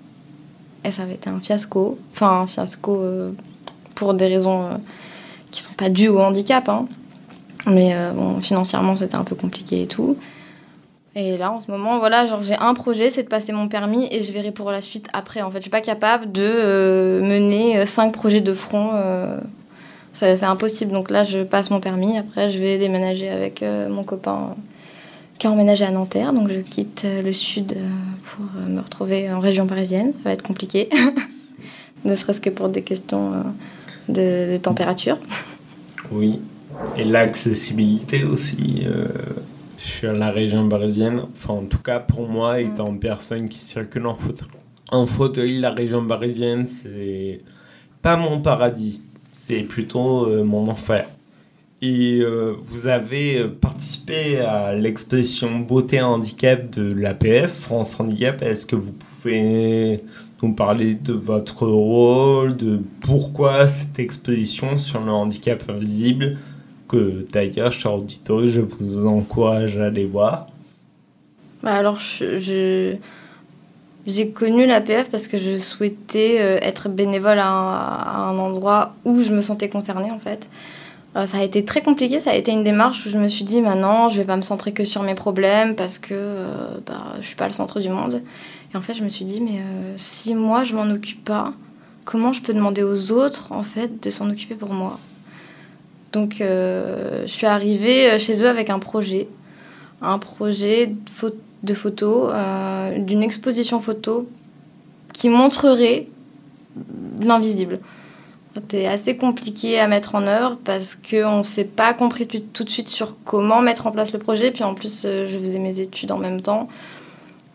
Et 0.86 0.92
ça 0.92 1.04
avait 1.04 1.16
été 1.16 1.30
un 1.30 1.40
fiasco. 1.40 1.98
Enfin, 2.14 2.42
un 2.42 2.48
fiasco 2.48 2.96
euh, 3.02 3.32
pour 3.96 4.14
des 4.14 4.28
raisons 4.28 4.64
euh, 4.64 4.76
qui 5.52 5.62
sont 5.62 5.74
pas 5.74 5.90
dues 5.90 6.10
au 6.10 6.20
handicap. 6.20 6.68
hein. 6.70 6.86
Mais 7.66 7.92
euh, 7.94 8.12
bon, 8.12 8.40
financièrement, 8.42 8.96
c'était 8.96 9.16
un 9.16 9.24
peu 9.24 9.36
compliqué 9.36 9.84
et 9.84 9.88
tout. 9.88 10.18
Et 11.16 11.38
là, 11.38 11.52
en 11.52 11.60
ce 11.60 11.70
moment, 11.70 12.00
voilà, 12.00 12.26
genre 12.26 12.42
j'ai 12.42 12.56
un 12.56 12.74
projet, 12.74 13.12
c'est 13.12 13.24
de 13.24 13.28
passer 13.28 13.52
mon 13.52 13.68
permis 13.68 14.08
et 14.10 14.24
je 14.24 14.34
verrai 14.34 14.52
pour 14.52 14.72
la 14.72 14.82
suite 14.82 15.08
après. 15.14 15.44
En 15.44 15.52
fait, 15.52 15.58
je 15.58 15.64
suis 15.64 15.70
pas 15.70 15.82
capable 15.82 16.32
de 16.32 16.42
euh, 16.42 17.22
mener 17.22 17.78
euh, 17.78 17.86
cinq 17.86 18.14
projets 18.14 18.42
de 18.42 18.54
front. 18.54 18.92
euh, 18.96 19.40
c'est 20.14 20.44
impossible. 20.44 20.92
Donc 20.92 21.12
là, 21.12 21.24
je 21.24 21.44
passe 21.44 21.70
mon 21.70 21.80
permis. 21.80 22.18
Après, 22.18 22.50
je 22.50 22.60
vais 22.60 22.78
déménager 22.78 23.30
avec 23.30 23.64
mon 23.90 24.04
copain 24.04 24.56
qui 25.40 25.48
a 25.48 25.52
emménagé 25.52 25.86
à 25.86 25.92
Nanterre. 25.92 26.34
Donc 26.34 26.52
je 26.52 26.60
quitte 26.60 27.04
le 27.04 27.34
sud 27.34 27.76
pour 28.24 28.46
me 28.70 28.80
retrouver 28.80 29.32
en 29.34 29.40
région 29.40 29.66
parisienne. 29.66 30.14
Ça 30.18 30.30
va 30.30 30.32
être 30.34 30.44
compliqué. 30.44 30.88
ne 32.06 32.14
serait-ce 32.14 32.40
que 32.40 32.52
pour 32.52 32.70
des 32.70 32.84
questions 32.84 33.44
de, 34.08 34.54
de 34.54 34.58
température. 34.58 35.18
Oui. 36.12 36.40
Et 36.96 37.06
l'accessibilité 37.06 38.24
aussi 38.24 38.86
sur 39.84 40.14
la 40.14 40.32
région 40.32 40.68
parisienne. 40.70 41.24
Enfin, 41.36 41.54
en 41.54 41.66
tout 41.66 41.80
cas, 41.80 42.00
pour 42.00 42.28
moi, 42.28 42.62
étant 42.62 42.96
personne 42.96 43.50
qui 43.50 43.64
circule 43.64 44.08
en 44.08 44.16
fauteuil, 44.16 44.48
en 44.92 45.06
fauteuil 45.06 45.60
la 45.60 45.72
région 45.72 46.06
parisienne, 46.06 46.66
c'est 46.66 47.42
pas 48.02 48.16
mon 48.16 48.40
paradis. 48.42 49.02
C'est 49.32 49.64
plutôt 49.64 50.28
euh, 50.28 50.44
mon 50.44 50.68
enfer. 50.68 51.08
Et 51.82 52.20
euh, 52.22 52.54
vous 52.64 52.88
avez 52.88 53.40
euh, 53.40 53.50
participé 53.50 54.40
à 54.40 54.74
l'exposition 54.74 55.60
Beauté 55.60 55.98
et 55.98 56.02
Handicap 56.02 56.70
de 56.70 56.94
l'APF, 56.94 57.54
France 57.54 58.00
Handicap. 58.00 58.42
Est-ce 58.42 58.66
que 58.66 58.78
vous 58.78 58.94
pouvez 58.94 60.02
nous 60.42 60.54
parler 60.54 60.96
de 60.96 61.14
votre 61.14 61.66
rôle, 61.68 62.56
de 62.56 62.80
pourquoi 63.02 63.68
cette 63.68 64.00
exposition 64.00 64.78
sur 64.78 65.02
le 65.02 65.12
handicap 65.12 65.64
invisible 65.70 66.38
que 66.94 67.26
d'ailleurs, 67.32 67.72
cher 67.72 67.96
auditeur, 67.96 68.48
je 68.48 68.62
vous 68.62 69.06
encourage 69.08 69.78
à 69.78 69.86
aller 69.86 70.06
voir. 70.06 70.48
Bah 71.64 71.74
alors, 71.74 72.00
j'ai 72.00 73.00
connu 74.34 74.66
l'APF 74.66 75.10
parce 75.10 75.28
que 75.28 75.38
je 75.38 75.58
souhaitais 75.58 76.38
euh, 76.40 76.60
être 76.62 76.90
bénévole 76.90 77.40
à 77.40 77.48
un, 77.48 78.38
endroit 78.38 78.94
où 79.06 79.24
je 79.24 79.32
me 79.32 79.42
sentais 79.42 79.70
concernée 79.70 80.12
en 80.12 80.20
fait. 80.20 80.50
Euh, 81.16 81.26
ça 81.26 81.38
a 81.38 81.44
été 81.44 81.64
très 81.64 81.82
compliqué, 81.82 82.20
ça 82.20 82.32
a 82.32 82.36
été 82.36 82.52
une 82.52 82.64
démarche 82.64 83.06
où 83.06 83.10
je 83.10 83.18
me 83.18 83.28
suis 83.28 83.44
dit 83.44 83.62
maintenant 83.62 84.10
je 84.10 84.18
vais 84.18 84.26
pas 84.26 84.36
me 84.36 84.42
centrer 84.42 84.74
que 84.74 84.84
sur 84.84 85.04
mes 85.04 85.14
problèmes 85.14 85.76
parce 85.76 86.00
que 86.00 86.14
euh, 86.14 86.80
bah, 86.86 87.14
je 87.22 87.28
suis 87.28 87.36
pas 87.36 87.48
le 87.48 87.54
centre 87.54 87.80
du 87.80 87.90
monde. 87.90 88.24
Et 88.74 88.78
en 88.78 88.82
fait 88.82 88.96
je 88.96 89.04
me 89.04 89.10
suis 89.10 89.26
dit 89.26 89.40
mais 89.40 89.60
euh, 89.60 89.94
si 89.98 90.34
moi 90.34 90.64
je 90.64 90.76
m'en 90.76 90.90
occupe 90.90 91.24
pas, 91.24 91.54
comment 92.04 92.34
je 92.34 92.42
peux 92.42 92.54
demander 92.54 92.84
aux 92.84 93.12
autres 93.12 93.52
en 93.52 93.64
fait 93.64 94.04
de 94.04 94.10
s'en 94.10 94.30
occuper 94.30 94.56
pour 94.56 94.74
moi? 94.74 95.00
Donc 96.14 96.40
euh, 96.40 97.24
je 97.24 97.32
suis 97.32 97.48
arrivée 97.48 98.18
chez 98.20 98.42
eux 98.42 98.48
avec 98.48 98.70
un 98.70 98.80
projet, 98.80 99.28
un 100.02 100.20
projet 100.20 100.96
de 101.64 101.74
photo 101.74 102.30
euh, 102.30 103.00
d'une 103.00 103.24
exposition 103.24 103.80
photo 103.80 104.28
qui 105.14 105.30
montrerait 105.30 106.08
l'invisible. 107.20 107.80
C'était 108.56 108.86
assez 108.86 109.18
compliqué 109.18 109.80
à 109.80 109.88
mettre 109.88 110.14
en 110.14 110.24
œuvre 110.28 110.58
parce 110.64 110.96
qu'on 110.96 111.40
ne 111.40 111.44
s'est 111.44 111.64
pas 111.64 111.94
compris 111.94 112.28
tout, 112.28 112.64
de 112.64 112.70
suite 112.70 112.90
sur 112.90 113.18
comment 113.24 113.62
mettre 113.62 113.88
en 113.88 113.92
place 113.92 114.14
le 114.14 114.20
projet. 114.20 114.52
Puis 114.52 114.64
en 114.64 114.76
plus, 114.76 115.04
euh, 115.06 115.28
je 115.28 115.40
faisais 115.40 115.58
mes 115.58 115.80
études 115.80 116.12
en 116.12 116.20
même 116.20 116.42
temps. 116.42 116.68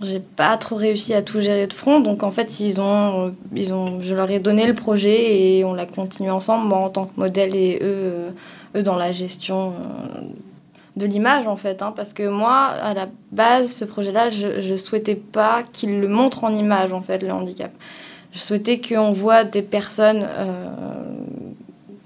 J'ai 0.00 0.20
pas 0.20 0.56
trop 0.56 0.76
réussi 0.76 1.12
à 1.12 1.22
tout 1.22 1.40
gérer 1.40 1.66
de 1.66 1.72
front. 1.72 1.98
Donc 2.00 2.22
en 2.22 2.30
fait, 2.30 2.60
ils 2.60 2.80
ont, 2.80 3.26
euh, 3.26 3.30
ils 3.54 3.72
ont, 3.72 4.00
je 4.00 4.14
leur 4.14 4.30
ai 4.30 4.38
donné 4.38 4.66
le 4.66 4.74
projet 4.74 5.56
et 5.58 5.64
on 5.64 5.74
l'a 5.74 5.86
continué 5.86 6.30
ensemble, 6.30 6.68
moi 6.68 6.78
en 6.78 6.90
tant 6.90 7.06
que 7.06 7.18
modèle 7.18 7.56
et 7.56 7.76
eux, 7.76 7.80
euh, 7.82 8.30
eux 8.76 8.82
dans 8.82 8.94
la 8.94 9.10
gestion 9.10 9.70
euh, 9.70 10.20
de 10.96 11.06
l'image 11.06 11.48
en 11.48 11.56
fait. 11.56 11.82
hein, 11.82 11.92
parce 11.96 12.12
que 12.12 12.28
moi, 12.28 12.66
à 12.80 12.94
la 12.94 13.08
base, 13.32 13.72
ce 13.72 13.84
projet-là, 13.84 14.30
je, 14.30 14.60
je 14.60 14.76
souhaitais 14.76 15.16
pas 15.16 15.64
qu'il 15.72 16.00
le 16.00 16.08
montre 16.08 16.44
en 16.44 16.54
image 16.54 16.92
en 16.92 17.00
fait, 17.00 17.20
le 17.22 17.32
handicap. 17.32 17.72
Je 18.32 18.38
souhaitais 18.38 18.80
qu'on 18.80 19.12
voit 19.12 19.42
des 19.42 19.62
personnes 19.62 20.28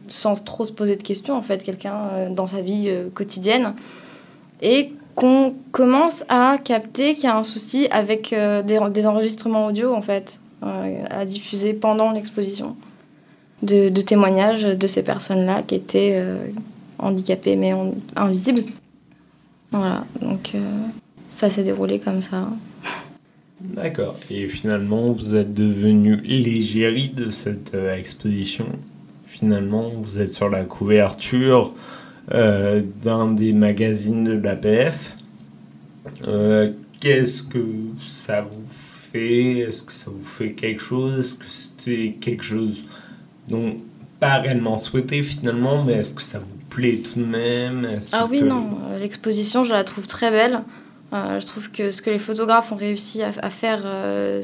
sans 0.09 0.43
trop 0.45 0.65
se 0.65 0.73
poser 0.73 0.95
de 0.97 1.03
questions, 1.03 1.35
en 1.35 1.43
fait, 1.43 1.65
quelqu'un 1.65 2.31
dans 2.31 2.47
sa 2.47 2.61
vie 2.61 2.89
quotidienne, 3.13 3.75
et 4.61 4.93
qu'on 5.15 5.55
commence 5.73 6.25
à 6.29 6.59
capter 6.63 7.15
qu'il 7.15 7.25
y 7.25 7.27
a 7.27 7.37
un 7.37 7.43
souci 7.43 7.89
avec 7.91 8.33
euh, 8.33 8.63
des, 8.63 9.07
enregistrements 9.07 9.67
audio, 9.67 9.93
en 9.93 10.03
fait, 10.03 10.39
euh, 10.63 11.05
à 11.11 11.25
diffuser 11.27 11.75
pendant 11.75 12.13
l'exposition, 12.13 12.77
de, 13.63 13.89
témoignages 14.01 14.63
de 14.63 14.87
ces 14.87 15.03
personnes-là 15.03 15.63
qui 15.63 15.75
étaient 15.75 16.13
euh, 16.15 16.47
handicapées 16.99 17.57
mais 17.57 17.73
invisibles. 18.17 18.65
Voilà, 19.71 20.05
donc 20.21 20.53
ça 21.35 21.49
s'est 21.49 21.63
déroulé 21.63 21.99
comme 21.99 22.21
ça. 22.21 22.49
D'accord. 23.61 24.17
Et 24.29 24.49
finalement, 24.49 25.13
vous 25.13 25.35
êtes 25.35 25.55
devenu 25.55 26.17
l'égérie 26.17 27.09
de 27.09 27.31
cette 27.31 27.75
exposition. 27.75 28.67
Finalement, 29.27 29.89
vous 29.89 30.21
êtes 30.21 30.33
sur 30.33 30.51
la 30.51 30.65
couverture 30.65 31.73
euh, 32.31 32.83
d'un 33.03 33.33
des 33.33 33.53
magazines 33.53 34.25
de 34.25 34.33
l'APF. 34.41 35.17
Euh, 36.27 36.71
Qu'est-ce 37.01 37.43
que 37.43 37.65
ça 38.07 38.43
vous 38.43 38.63
fait? 39.13 39.59
Est-ce 39.59 39.83
que 39.83 39.93
ça 39.93 40.09
vous 40.11 40.25
fait 40.25 40.53
quelque 40.53 40.81
chose? 40.81 41.19
Est-ce 41.19 41.35
que 41.35 41.45
c'était 41.49 42.17
quelque 42.21 42.45
chose 42.45 42.85
dont 43.49 43.75
pas 44.21 44.37
réellement 44.39 44.79
souhaité 44.79 45.23
finalement, 45.25 45.83
mais 45.83 45.95
est-ce 45.95 46.13
que 46.13 46.23
ça 46.23 46.39
vous 46.39 46.55
plaît 46.71 46.99
tout 47.03 47.19
de 47.19 47.25
même? 47.25 47.99
Ah 48.13 48.29
oui, 48.31 48.39
que- 48.41 48.45
non, 48.45 48.69
euh, 48.91 49.01
l'exposition, 49.01 49.65
je 49.65 49.73
la 49.73 49.83
trouve 49.83 50.07
très 50.07 50.31
belle. 50.31 50.61
Euh, 51.13 51.41
je 51.41 51.47
trouve 51.47 51.71
que 51.73 51.91
ce 51.91 52.01
que 52.03 52.11
les 52.11 52.21
photographes 52.21 52.71
ont 52.71 52.77
réussi 52.77 53.21
à, 53.23 53.33
à 53.43 53.51
faire, 53.51 53.83
euh, 53.85 54.43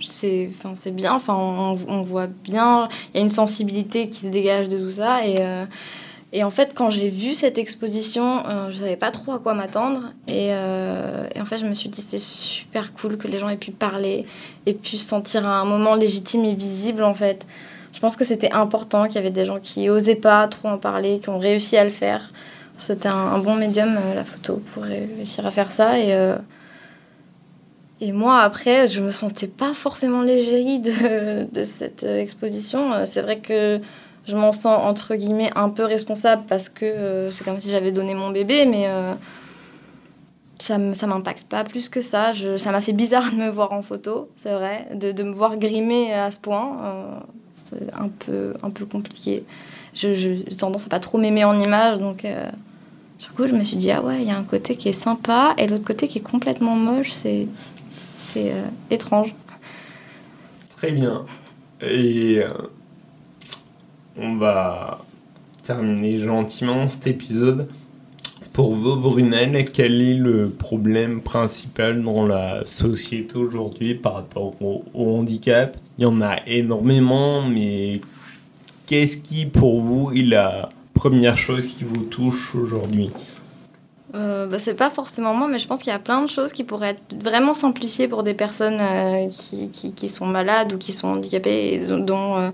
c'est 0.00 0.50
bien. 0.94 1.14
Enfin, 1.14 1.34
on, 1.34 1.78
on 1.88 2.02
voit 2.02 2.28
bien, 2.28 2.88
il 3.12 3.16
y 3.16 3.20
a 3.20 3.22
une 3.22 3.30
sensibilité 3.30 4.08
qui 4.08 4.20
se 4.20 4.26
dégage 4.28 4.68
de 4.68 4.78
tout 4.78 4.90
ça. 4.92 5.26
Et, 5.26 5.38
euh, 5.38 5.64
et 6.36 6.44
en 6.44 6.50
fait, 6.50 6.74
quand 6.74 6.90
j'ai 6.90 7.08
vu 7.08 7.32
cette 7.32 7.56
exposition, 7.56 8.46
euh, 8.46 8.70
je 8.70 8.76
savais 8.76 8.98
pas 8.98 9.10
trop 9.10 9.32
à 9.32 9.38
quoi 9.38 9.54
m'attendre. 9.54 10.12
Et, 10.28 10.48
euh, 10.50 11.26
en 11.34 11.46
fait, 11.46 11.58
je 11.58 11.64
me 11.64 11.72
suis 11.72 11.88
dit, 11.88 12.02
c'est 12.02 12.18
super 12.18 12.92
cool 12.92 13.16
que 13.16 13.26
les 13.26 13.38
gens 13.38 13.48
aient 13.48 13.56
pu 13.56 13.70
parler 13.70 14.26
et 14.66 14.74
pu 14.74 14.98
se 14.98 15.08
sentir 15.08 15.48
à 15.48 15.58
un 15.58 15.64
moment 15.64 15.94
légitime 15.94 16.44
et 16.44 16.52
visible, 16.52 17.04
en 17.04 17.14
fait. 17.14 17.46
Je 17.94 18.00
pense 18.00 18.16
que 18.16 18.24
c'était 18.24 18.52
important 18.52 19.06
qu'il 19.06 19.14
y 19.14 19.18
avait 19.18 19.30
des 19.30 19.46
gens 19.46 19.60
qui 19.60 19.88
osaient 19.88 20.14
pas 20.14 20.46
trop 20.46 20.68
en 20.68 20.76
parler, 20.76 21.20
qui 21.20 21.30
ont 21.30 21.38
réussi 21.38 21.78
à 21.78 21.84
le 21.84 21.90
faire. 21.90 22.30
C'était 22.76 23.08
un, 23.08 23.38
bon 23.38 23.54
médium, 23.54 23.96
euh, 23.96 24.14
la 24.14 24.24
photo, 24.24 24.62
pour 24.74 24.82
réussir 24.82 25.46
à 25.46 25.50
faire 25.50 25.72
ça. 25.72 25.98
Et, 25.98 26.12
euh, 26.12 26.36
et 28.02 28.12
moi, 28.12 28.40
après, 28.40 28.88
je 28.88 29.00
me 29.00 29.10
sentais 29.10 29.46
pas 29.46 29.72
forcément 29.72 30.20
l'égérie 30.20 30.80
de, 30.80 31.44
de 31.50 31.64
cette 31.64 32.02
exposition. 32.02 33.06
C'est 33.06 33.22
vrai 33.22 33.38
que 33.38 33.80
je 34.26 34.34
m'en 34.36 34.52
sens, 34.52 34.78
entre 34.82 35.14
guillemets, 35.14 35.50
un 35.56 35.68
peu 35.68 35.84
responsable 35.84 36.42
parce 36.48 36.68
que 36.68 36.84
euh, 36.84 37.30
c'est 37.30 37.44
comme 37.44 37.60
si 37.60 37.70
j'avais 37.70 37.92
donné 37.92 38.14
mon 38.14 38.30
bébé, 38.30 38.66
mais 38.66 38.86
euh, 38.88 39.14
ça 40.58 40.78
m'impacte 41.06 41.44
pas 41.46 41.64
plus 41.64 41.88
que 41.88 42.00
ça. 42.00 42.32
Je- 42.32 42.56
ça 42.56 42.72
m'a 42.72 42.80
fait 42.80 42.92
bizarre 42.92 43.30
de 43.32 43.36
me 43.36 43.48
voir 43.48 43.72
en 43.72 43.82
photo, 43.82 44.28
c'est 44.38 44.52
vrai, 44.52 44.86
de, 44.94 45.12
de 45.12 45.22
me 45.22 45.32
voir 45.32 45.56
grimée 45.56 46.12
à 46.12 46.30
ce 46.30 46.40
point. 46.40 46.78
euh, 46.84 47.18
c'est 47.70 47.92
un 47.94 48.08
peu, 48.08 48.54
un 48.62 48.70
peu 48.70 48.86
compliqué. 48.86 49.44
J'ai 49.92 50.44
tendance 50.58 50.84
à 50.86 50.88
pas 50.88 51.00
trop 51.00 51.18
m'aimer 51.18 51.44
en 51.44 51.58
image, 51.58 51.98
donc 51.98 52.24
euh, 52.24 52.48
du 53.18 53.26
coup, 53.34 53.46
je 53.46 53.54
me 53.54 53.64
suis 53.64 53.76
dit, 53.76 53.90
ah 53.90 54.02
ouais, 54.02 54.20
il 54.22 54.28
y 54.28 54.30
a 54.30 54.36
un 54.36 54.44
côté 54.44 54.76
qui 54.76 54.88
est 54.88 54.92
sympa 54.92 55.54
et 55.58 55.66
l'autre 55.66 55.84
côté 55.84 56.06
qui 56.06 56.18
est 56.18 56.22
complètement 56.22 56.76
moche, 56.76 57.10
c'est 57.12 57.48
euh, 58.36 58.66
étrange. 58.90 59.34
Très 60.76 60.92
bien. 60.92 61.24
Et 61.80 62.38
euh, 62.40 62.48
on 64.18 64.36
va 64.36 65.04
terminer 65.62 66.18
gentiment 66.18 66.86
cet 66.86 67.06
épisode. 67.06 67.68
Pour 68.52 68.74
vous, 68.74 68.96
Brunel, 68.96 69.66
quel 69.70 70.00
est 70.00 70.14
le 70.14 70.48
problème 70.48 71.20
principal 71.20 72.02
dans 72.02 72.26
la 72.26 72.64
société 72.64 73.36
aujourd'hui 73.36 73.94
par 73.94 74.14
rapport 74.14 74.54
au, 74.62 74.82
handicap? 74.94 75.76
Il 75.98 76.04
y 76.04 76.06
en 76.06 76.22
a 76.22 76.36
énormément, 76.46 77.42
mais 77.42 78.00
qu'est-ce 78.86 79.18
qui, 79.18 79.44
pour 79.44 79.82
vous, 79.82 80.10
est 80.12 80.22
la 80.22 80.70
première 80.94 81.36
chose 81.36 81.66
qui 81.66 81.84
vous 81.84 82.04
touche 82.04 82.54
aujourd'hui? 82.54 83.10
Euh, 84.14 84.46
bah, 84.46 84.58
c'est 84.58 84.74
pas 84.74 84.88
forcément 84.88 85.34
moi, 85.34 85.48
mais 85.48 85.58
je 85.58 85.66
pense 85.66 85.80
qu'il 85.80 85.92
y 85.92 85.96
a 85.96 85.98
plein 85.98 86.22
de 86.22 86.28
choses 86.28 86.52
qui 86.52 86.64
pourraient 86.64 86.90
être 86.90 87.22
vraiment 87.22 87.52
simplifiées 87.52 88.08
pour 88.08 88.22
des 88.22 88.32
personnes 88.32 88.80
euh, 88.80 89.28
qui, 89.28 89.68
qui, 89.70 90.08
sont 90.08 90.26
malades 90.26 90.72
ou 90.72 90.78
qui 90.78 90.92
sont 90.92 91.08
handicapées 91.08 91.74
et 91.74 91.86
dont, 91.86 91.98
dont, 91.98 92.36
euh, 92.38 92.50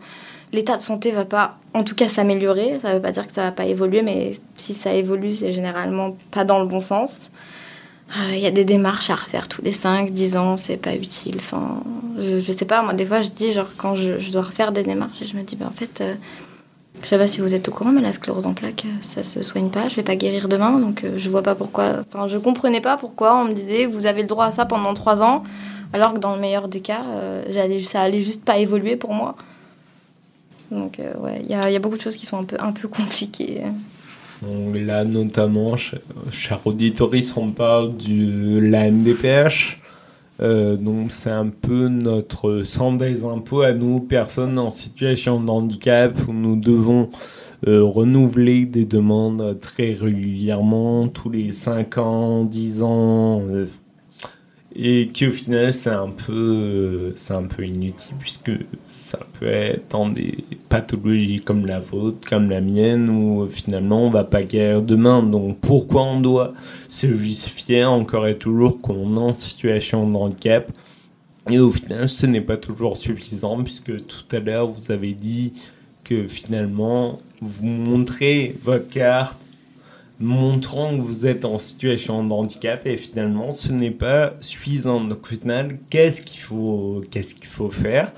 l'état 0.53 0.77
de 0.77 0.83
santé 0.83 1.13
va 1.13 1.25
pas, 1.25 1.57
en 1.75 1.85
tout 1.85 1.95
cas, 1.95 2.09
s'améliorer. 2.09 2.79
Ça 2.81 2.95
veut 2.95 3.03
pas 3.03 3.13
dire 3.13 3.27
que 3.27 3.33
ça 3.33 3.43
va 3.43 3.53
pas 3.53 3.67
évoluer, 3.67 4.03
mais 4.03 4.33
si 4.57 4.75
ça 4.75 4.93
évolue, 4.93 5.33
c'est 5.33 5.53
généralement 5.53 6.17
pas 6.31 6.45
dans 6.45 6.61
le 6.61 6.67
bon 6.67 6.81
sens. 6.81 7.31
Euh, 8.17 8.35
Il 8.35 8.41
y 8.41 8.47
a 8.47 8.51
des 8.51 8.65
démarches 8.65 9.11
à 9.11 9.15
refaire 9.15 9.49
tous 9.49 9.63
les 9.63 9.73
5, 9.73 10.11
10 10.13 10.37
ans, 10.37 10.57
c'est 10.57 10.77
pas 10.77 10.95
utile. 10.95 11.37
Enfin, 11.39 11.83
je, 12.19 12.41
je 12.41 12.53
sais 12.53 12.67
pas, 12.67 12.83
moi, 12.83 12.93
des 12.95 13.07
fois, 13.07 13.23
je 13.23 13.31
dis, 13.31 13.53
genre, 13.53 13.69
quand 13.77 13.97
je, 13.97 14.31
dois 14.31 14.43
refaire 14.43 14.73
des 14.73 14.83
démarches, 14.83 15.23
je 15.25 15.37
me 15.37 15.43
dis, 15.43 15.57
bah, 15.57 15.67
en 15.69 15.77
fait. 15.77 16.01
euh, 16.01 16.15
je 17.03 17.09
sais 17.09 17.19
pas 17.19 17.27
si 17.29 17.41
vous 17.41 17.55
êtes 17.55 17.69
au 17.69 17.73
courant, 17.73 17.91
mais 17.91 18.01
la 18.01 18.13
sclérose 18.13 18.47
en 18.47 18.55
plaques, 18.55 18.85
euh, 18.85 18.99
ça 19.03 19.25
se 19.25 19.43
soigne 19.43 19.71
pas. 19.71 19.89
Je 19.89 19.97
vais 19.97 20.03
pas 20.03 20.15
guérir 20.15 20.49
demain, 20.49 20.79
donc 20.79 21.05
euh, 21.05 21.15
je 21.17 21.31
vois 21.31 21.43
pas 21.43 21.55
pourquoi. 21.55 22.03
Enfin, 22.07 22.29
je 22.29 22.39
comprenais 22.39 22.81
pas 22.81 22.97
pourquoi 22.97 23.37
on 23.37 23.45
me 23.47 23.55
disait 23.55 23.87
vous 23.87 24.07
avez 24.07 24.23
le 24.23 24.29
droit 24.29 24.47
à 24.47 24.51
ça 24.51 24.67
pendant 24.67 24.95
trois 24.95 25.23
ans, 25.23 25.43
alors 25.93 26.15
que 26.15 26.19
dans 26.19 26.35
le 26.35 26.41
meilleur 26.41 26.69
des 26.69 26.81
cas, 26.81 27.03
euh, 27.15 27.83
ça 27.85 28.03
allait 28.03 28.23
juste 28.23 28.45
pas 28.45 28.59
évoluer 28.59 28.97
pour 28.97 29.15
moi. 29.15 29.37
Donc 30.73 30.99
euh, 30.99 31.13
ouais, 31.19 31.41
il 31.43 31.51
y 31.51 31.55
a, 31.55 31.79
beaucoup 31.79 31.97
de 31.97 32.03
choses 32.03 32.17
qui 32.17 32.27
sont 32.27 32.39
un 32.39 32.45
peu, 32.45 32.57
un 32.59 32.73
peu 32.73 32.89
compliquées. 32.89 33.63
Là, 34.75 35.05
notamment, 35.05 35.77
ch- 35.77 36.01
cher 36.33 36.67
auditoris, 36.67 37.37
on 37.37 37.51
parle 37.51 37.97
de 37.97 38.59
la 38.59 38.91
MDPH. 38.91 39.79
Euh, 40.41 40.77
donc 40.77 41.13
c'est 41.13 41.31
un 41.31 41.49
peu 41.49 41.89
notre 41.89 42.63
centre 42.65 42.99
des 42.99 43.25
impôts 43.25 43.63
à 43.63 43.73
nous, 43.73 44.01
personnes 44.01 44.59
en 44.59 44.71
situation 44.71 45.41
de 45.41 45.49
handicap, 45.49 46.17
où 46.27 46.33
nous 46.33 46.57
devons 46.57 47.11
euh, 47.69 47.85
renouveler 47.85 48.65
des 48.65 48.85
demandes 48.85 49.61
très 49.61 49.93
régulièrement, 49.93 51.07
tous 51.07 51.31
les 51.31 51.53
5 51.53 51.99
ans, 51.99 52.45
10 52.45 52.83
ans, 52.83 53.43
et 54.75 55.09
qu'au 55.09 55.31
final 55.31 55.73
c'est 55.73 55.91
un 55.91 56.11
peu 56.11 57.13
c'est 57.17 57.35
un 57.35 57.45
peu 57.45 57.67
inutile 57.67 58.15
puisque 58.19 58.53
ça 58.93 59.19
peut 59.39 59.47
être 59.47 59.91
dans 59.91 60.09
des 60.09 60.45
pathologies 60.69 61.41
comme 61.41 61.67
la 61.67 61.81
vôtre, 61.81 62.27
comme 62.29 62.51
la 62.51 62.61
mienne, 62.61 63.11
où 63.11 63.49
finalement 63.51 64.07
on 64.07 64.11
va 64.11 64.25
pas 64.25 64.43
guérir 64.43 64.83
demain. 64.83 65.23
Donc 65.23 65.59
pourquoi 65.61 66.03
on 66.03 66.21
doit 66.21 66.55
se 66.89 67.15
justifier 67.15 67.85
encore 67.85 68.27
et 68.27 68.39
toujours 68.39 68.81
qu'on 68.81 69.17
est 69.17 69.21
en 69.21 69.33
situation 69.33 70.09
de 70.09 70.17
handicap? 70.17 70.71
Et 71.51 71.59
au 71.59 71.73
final, 71.73 72.09
ce 72.09 72.27
n'est 72.27 72.41
pas 72.41 72.57
toujours 72.57 72.97
suffisant 72.97 73.63
puisque 73.63 74.07
tout 74.07 74.25
à 74.31 74.39
l'heure 74.39 74.69
vous 74.69 74.93
avez 74.93 75.13
dit 75.13 75.53
que 76.05 76.29
finalement 76.29 77.21
vous 77.41 77.67
montrez 77.67 78.57
votre 78.63 78.89
carte 78.89 79.37
montrant 80.23 80.97
que 80.97 81.03
vous 81.03 81.27
êtes 81.27 81.45
en 81.45 81.59
situation 81.59 82.25
de 82.25 82.33
handicap 82.33 82.87
et 82.87 82.97
finalement 82.97 83.53
ce 83.53 83.73
n'est 83.73 83.91
pas 83.91 84.35
suffisant. 84.41 85.01
Donc 85.03 85.25
au 85.25 85.27
final, 85.27 85.79
qu'est-ce 85.91 86.23
qu'il 86.23 86.41
faut, 86.41 87.03
qu'est-ce 87.11 87.35
qu'il 87.35 87.47
faut 87.47 87.71
faire? 87.71 88.13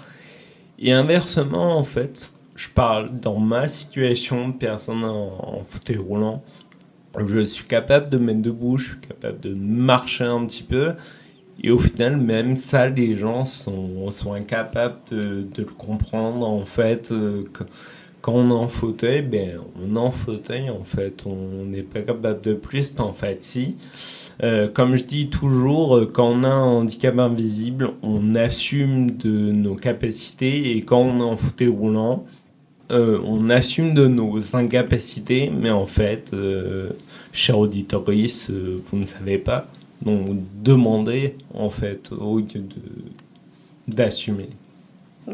Et 0.79 0.93
inversement, 0.93 1.79
en 1.79 1.85
fait, 1.85 2.35
je 2.57 2.69
parle 2.69 3.19
dans 3.21 3.39
ma 3.39 3.69
situation 3.69 4.49
de 4.49 4.55
personne 4.55 5.05
en, 5.05 5.59
en 5.59 5.65
fauteuil 5.65 5.97
roulant. 5.97 6.43
Je 7.27 7.45
suis 7.45 7.65
capable 7.65 8.11
de 8.11 8.19
me 8.19 8.27
mettre 8.27 8.43
debout, 8.43 8.77
je 8.77 8.91
suis 8.91 9.01
capable 9.01 9.41
de 9.41 9.55
marcher 9.55 10.25
un 10.25 10.45
petit 10.47 10.65
peu. 10.65 10.95
Et 11.63 11.71
au 11.71 11.79
final, 11.79 12.17
même 12.17 12.57
ça, 12.57 12.89
les 12.89 13.15
gens 13.15 13.45
sont, 13.45 14.33
incapables 14.35 14.99
de, 15.11 15.47
le 15.57 15.65
comprendre. 15.65 16.47
En 16.47 16.65
fait, 16.65 17.13
euh, 17.13 17.45
quand 18.25 18.33
on 18.33 18.49
est 18.49 18.53
en 18.53 18.69
fauteuil, 18.69 19.21
ben, 19.21 19.59
on 19.85 19.97
est 19.97 19.99
en 19.99 20.11
fauteuil, 20.11 20.71
en 20.71 20.83
fait. 20.83 21.25
On 21.27 21.67
n'est 21.67 21.83
pas 21.83 22.01
capable 22.01 22.41
de 22.41 22.55
plus, 22.55 22.95
en 22.99 23.13
fait, 23.13 23.43
si. 23.43 23.77
Comme 24.73 24.97
je 24.97 25.05
dis 25.05 25.29
toujours, 25.29 25.97
euh, 25.97 26.07
quand 26.07 26.29
on 26.29 26.43
a 26.43 26.49
un 26.49 26.63
handicap 26.63 27.19
invisible, 27.19 27.91
on 28.03 28.35
assume 28.35 29.11
de 29.13 29.53
nos 29.53 29.75
capacités 29.77 30.77
et 30.77 30.83
quand 30.83 31.01
on 31.01 31.21
est 31.21 31.23
en 31.23 31.37
fauteuil 31.37 31.69
roulant, 31.69 32.25
euh, 32.91 33.19
on 33.25 33.49
assume 33.49 33.95
de 33.95 34.07
nos 34.07 34.55
incapacités, 34.55 35.51
mais 35.51 35.71
en 35.71 35.87
fait, 35.87 36.33
euh, 36.35 36.91
cher 37.33 37.59
auditoris, 37.59 38.51
euh, 38.51 38.83
vous 38.87 38.99
ne 38.99 39.07
savez 39.07 39.39
pas. 39.39 39.67
Donc, 40.03 40.29
demandez, 40.63 41.37
en 41.55 41.71
fait, 41.71 42.13
au 42.13 42.39
lieu 42.39 42.47
d'assumer. 43.89 44.51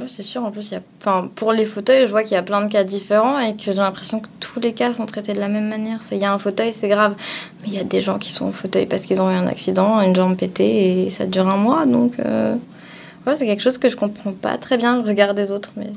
C'est 0.07 0.23
sûr, 0.23 0.45
en 0.45 0.51
plus, 0.53 0.71
il 0.71 0.75
y 0.75 0.77
a... 0.77 0.83
enfin, 1.01 1.29
pour 1.35 1.53
les 1.53 1.65
fauteuils, 1.65 2.07
je 2.07 2.11
vois 2.11 2.23
qu'il 2.23 2.33
y 2.33 2.37
a 2.37 2.43
plein 2.43 2.65
de 2.65 2.71
cas 2.71 2.85
différents 2.85 3.39
et 3.39 3.57
que 3.57 3.65
j'ai 3.65 3.75
l'impression 3.75 4.21
que 4.21 4.29
tous 4.39 4.61
les 4.61 4.73
cas 4.73 4.95
sont 4.95 5.05
traités 5.05 5.35
de 5.35 5.41
la 5.41 5.49
même 5.49 5.69
manière. 5.69 5.99
Il 6.13 6.19
y 6.19 6.25
a 6.25 6.33
un 6.33 6.39
fauteuil, 6.39 6.73
c'est 6.73 6.89
grave, 6.89 7.17
mais 7.61 7.69
il 7.69 7.75
y 7.75 7.79
a 7.79 7.85
des 7.85 8.01
gens 8.01 8.19
qui 8.19 8.31
sont 8.31 8.47
au 8.47 8.53
fauteuil 8.53 8.87
parce 8.87 9.03
qu'ils 9.03 9.21
ont 9.21 9.31
eu 9.31 9.35
un 9.35 9.49
accident, 9.49 10.01
une 10.01 10.15
jambe 10.15 10.37
pétée 10.37 11.07
et 11.07 11.11
ça 11.11 11.27
dure 11.27 11.49
un 11.49 11.57
mois. 11.57 11.87
Donc, 11.87 12.21
euh, 12.21 12.55
ouais, 13.27 13.35
c'est 13.35 13.47
quelque 13.47 13.63
chose 13.63 13.79
que 13.79 13.91
je 13.91 13.97
comprends 13.97 14.33
pas 14.33 14.59
très 14.59 14.79
bien, 14.79 14.97
le 14.97 15.07
regard 15.07 15.35
des 15.35 15.51
autres, 15.51 15.73
mais 15.77 15.91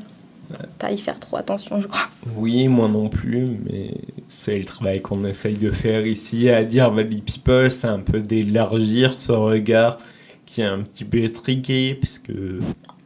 pas 0.79 0.91
y 0.91 0.97
faire 0.97 1.19
trop 1.19 1.37
attention, 1.37 1.81
je 1.81 1.87
crois. 1.87 2.07
Oui, 2.35 2.67
moi 2.67 2.87
non 2.87 3.09
plus, 3.09 3.57
mais 3.65 3.91
c'est 4.27 4.57
le 4.57 4.65
travail 4.65 5.01
qu'on 5.01 5.23
essaye 5.23 5.55
de 5.55 5.71
faire 5.71 6.05
ici 6.05 6.49
à 6.49 6.63
dire 6.63 6.91
Valley 6.91 7.21
People, 7.25 7.71
c'est 7.71 7.87
un 7.87 7.99
peu 7.99 8.19
d'élargir 8.19 9.17
ce 9.17 9.31
regard 9.31 9.99
qui 10.45 10.61
est 10.61 10.65
un 10.65 10.81
petit 10.81 11.05
peu 11.05 11.19
étriqué, 11.19 11.95
puisque 11.95 12.31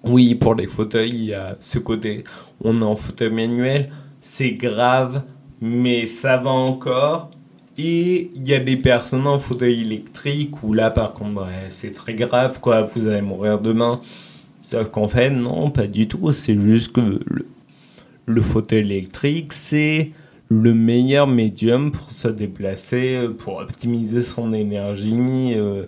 oui, 0.07 0.35
pour 0.35 0.55
les 0.55 0.67
fauteuils, 0.67 1.09
il 1.09 1.23
y 1.25 1.33
a 1.33 1.55
ce 1.59 1.79
côté, 1.79 2.23
on 2.63 2.81
est 2.81 2.85
en 2.85 2.95
fauteuil 2.95 3.31
manuel, 3.31 3.91
c'est 4.21 4.51
grave, 4.51 5.23
mais 5.61 6.05
ça 6.05 6.37
va 6.37 6.51
encore. 6.51 7.31
Et 7.77 8.31
il 8.35 8.47
y 8.47 8.53
a 8.55 8.59
des 8.59 8.77
personnes 8.77 9.27
en 9.27 9.39
fauteuil 9.39 9.81
électrique 9.81 10.63
où 10.63 10.73
là, 10.73 10.89
par 10.91 11.13
contre, 11.13 11.43
ouais, 11.43 11.67
c'est 11.69 11.93
très 11.93 12.15
grave, 12.15 12.59
quoi, 12.59 12.81
vous 12.83 13.07
allez 13.07 13.21
mourir 13.21 13.59
demain. 13.59 14.01
Sauf 14.63 14.89
qu'en 14.89 15.07
fait, 15.07 15.29
non, 15.29 15.69
pas 15.71 15.87
du 15.87 16.07
tout, 16.07 16.31
c'est 16.33 16.59
juste 16.59 16.91
que 16.93 17.01
le, 17.01 17.47
le 18.25 18.41
fauteuil 18.41 18.79
électrique, 18.79 19.53
c'est 19.53 20.11
le 20.49 20.73
meilleur 20.73 21.27
médium 21.27 21.91
pour 21.91 22.11
se 22.11 22.27
déplacer, 22.27 23.15
euh, 23.17 23.29
pour 23.33 23.57
optimiser 23.57 24.23
son 24.23 24.53
énergie. 24.53 25.53
euh, 25.55 25.85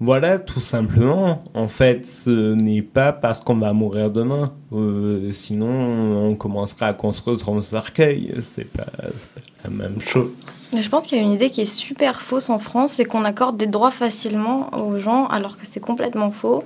voilà, 0.00 0.38
tout 0.38 0.60
simplement. 0.60 1.42
En 1.54 1.66
fait, 1.66 2.06
ce 2.06 2.54
n'est 2.54 2.82
pas 2.82 3.12
parce 3.12 3.40
qu'on 3.40 3.56
va 3.56 3.72
mourir 3.72 4.10
demain. 4.10 4.52
Euh, 4.72 5.32
sinon, 5.32 6.28
on 6.28 6.36
commencera 6.36 6.86
à 6.86 6.94
construire 6.94 7.36
son 7.36 7.60
cercueil. 7.62 8.32
C'est 8.42 8.70
pas, 8.70 8.84
pas 8.84 9.40
la 9.64 9.70
même 9.70 10.00
chose. 10.00 10.30
Je 10.76 10.88
pense 10.88 11.04
qu'il 11.04 11.18
y 11.18 11.20
a 11.20 11.24
une 11.24 11.32
idée 11.32 11.50
qui 11.50 11.62
est 11.62 11.66
super 11.66 12.20
fausse 12.20 12.50
en 12.50 12.58
France, 12.58 12.92
c'est 12.92 13.06
qu'on 13.06 13.24
accorde 13.24 13.56
des 13.56 13.66
droits 13.66 13.90
facilement 13.90 14.68
aux 14.78 14.98
gens, 14.98 15.26
alors 15.26 15.56
que 15.56 15.62
c'est 15.68 15.80
complètement 15.80 16.30
faux. 16.30 16.62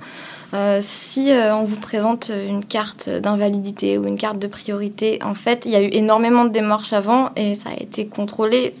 Euh, 0.53 0.79
si 0.81 1.31
euh, 1.31 1.55
on 1.55 1.63
vous 1.63 1.77
présente 1.77 2.29
une 2.29 2.63
carte 2.63 3.09
d'invalidité 3.09 3.97
ou 3.97 4.05
une 4.05 4.17
carte 4.17 4.37
de 4.37 4.47
priorité, 4.47 5.19
en 5.23 5.33
fait, 5.33 5.63
il 5.65 5.71
y 5.71 5.75
a 5.75 5.81
eu 5.81 5.89
énormément 5.91 6.45
de 6.45 6.51
démarches 6.51 6.93
avant 6.93 7.31
et 7.35 7.55
ça 7.55 7.69
a 7.69 7.81
été 7.81 8.05
contrôlé. 8.05 8.75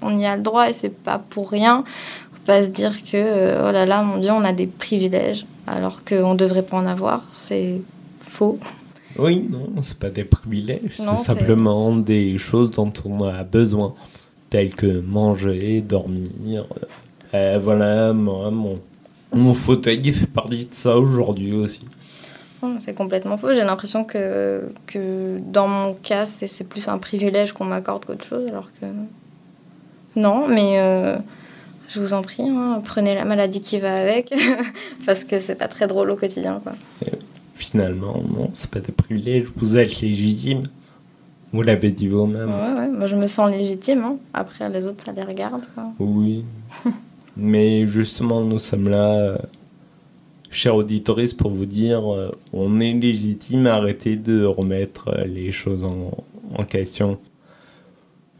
On 0.00 0.18
y 0.18 0.24
a 0.24 0.36
le 0.36 0.42
droit 0.42 0.70
et 0.70 0.72
c'est 0.72 0.96
pas 0.96 1.18
pour 1.18 1.50
rien. 1.50 1.84
Pas 2.46 2.64
se 2.64 2.70
dire 2.70 3.02
que 3.04 3.16
euh, 3.16 3.68
oh 3.68 3.72
là 3.72 3.86
là, 3.86 4.02
mon 4.02 4.18
Dieu, 4.18 4.30
on 4.32 4.44
a 4.44 4.52
des 4.52 4.66
privilèges 4.66 5.46
alors 5.66 6.04
qu'on 6.04 6.34
devrait 6.34 6.62
pas 6.62 6.76
en 6.76 6.86
avoir. 6.86 7.24
C'est 7.32 7.80
faux. 8.20 8.58
Oui, 9.18 9.46
non, 9.50 9.82
c'est 9.82 9.98
pas 9.98 10.10
des 10.10 10.24
privilèges, 10.24 10.96
c'est 10.96 11.18
simplement 11.18 11.94
des 11.94 12.38
choses 12.38 12.70
dont 12.70 12.92
on 13.04 13.24
a 13.24 13.42
besoin, 13.44 13.94
telles 14.48 14.74
que 14.74 15.00
manger, 15.00 15.82
dormir. 15.82 16.64
Euh, 17.34 17.60
voilà, 17.62 18.14
moi, 18.14 18.50
mon, 18.50 18.80
mon 19.34 19.52
fauteuil 19.52 20.00
il 20.02 20.14
fait 20.14 20.26
partie 20.26 20.64
de 20.64 20.74
ça 20.74 20.96
aujourd'hui 20.96 21.52
aussi. 21.52 21.84
C'est 22.80 22.94
complètement 22.94 23.38
faux. 23.38 23.52
J'ai 23.52 23.64
l'impression 23.64 24.04
que, 24.04 24.72
que 24.86 25.38
dans 25.46 25.66
mon 25.66 25.94
cas, 25.94 26.26
c'est 26.26 26.46
c'est 26.46 26.64
plus 26.64 26.88
un 26.88 26.98
privilège 26.98 27.52
qu'on 27.52 27.64
m'accorde 27.64 28.04
qu'autre 28.04 28.24
chose, 28.24 28.46
alors 28.46 28.70
que 28.80 28.86
non. 30.14 30.46
Mais 30.46 30.78
euh, 30.78 31.16
je 31.92 32.00
vous 32.00 32.12
en 32.12 32.22
prie, 32.22 32.48
hein, 32.48 32.80
prenez 32.84 33.14
la 33.14 33.24
maladie 33.24 33.60
qui 33.60 33.78
va 33.78 33.94
avec, 33.94 34.32
parce 35.06 35.24
que 35.24 35.38
c'est 35.40 35.54
pas 35.54 35.68
très 35.68 35.86
drôle 35.86 36.10
au 36.10 36.16
quotidien. 36.16 36.60
Quoi. 36.62 36.72
Finalement, 37.54 38.22
non, 38.28 38.48
c'est 38.52 38.70
pas 38.70 38.80
des 38.80 38.92
privilèges, 38.92 39.44
vous 39.56 39.76
êtes 39.76 40.00
légitime. 40.00 40.64
Vous 41.52 41.62
l'avez 41.62 41.90
dit 41.90 42.08
vous-même. 42.08 42.48
Ouais, 42.50 42.80
ouais, 42.80 42.88
moi 42.88 43.06
je 43.06 43.14
me 43.14 43.26
sens 43.26 43.50
légitime. 43.50 44.00
hein. 44.04 44.16
Après, 44.32 44.68
les 44.70 44.86
autres, 44.86 45.04
ça 45.04 45.12
les 45.12 45.22
regarde. 45.22 45.62
quoi. 45.74 45.84
Oui. 45.98 46.44
Mais 47.36 47.86
justement, 47.86 48.40
nous 48.42 48.58
sommes 48.58 48.88
là, 48.88 49.06
euh, 49.18 49.36
chers 50.50 50.74
auditoristes, 50.76 51.36
pour 51.36 51.50
vous 51.50 51.66
dire, 51.66 52.10
euh, 52.14 52.30
on 52.54 52.80
est 52.80 52.92
légitime, 52.94 53.66
arrêtez 53.66 54.16
de 54.16 54.44
remettre 54.44 55.08
euh, 55.08 55.24
les 55.26 55.52
choses 55.52 55.84
en, 55.84 56.10
en 56.58 56.62
question. 56.64 57.18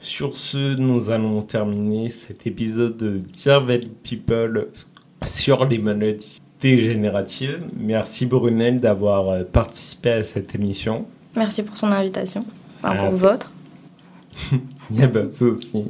Sur 0.02 0.36
ce, 0.36 0.74
nous 0.74 1.10
allons 1.10 1.42
terminer 1.42 2.10
cet 2.10 2.44
épisode 2.48 2.96
de 2.96 3.18
Dear 3.18 3.64
People 4.02 4.66
sur 5.24 5.64
les 5.64 5.78
maladies 5.78 6.42
dégénératives. 6.60 7.62
Merci 7.78 8.26
Brunel 8.26 8.80
d'avoir 8.80 9.28
euh, 9.28 9.44
participé 9.44 10.10
à 10.10 10.24
cette 10.24 10.56
émission. 10.56 11.06
Merci 11.36 11.62
pour 11.62 11.76
son 11.76 11.92
invitation, 11.92 12.40
pour 12.40 12.90
ah, 12.90 13.10
votre. 13.10 13.52
Il 14.90 15.04
a 15.04 15.06
pas 15.06 15.22
de 15.22 15.30
souci. 15.30 15.84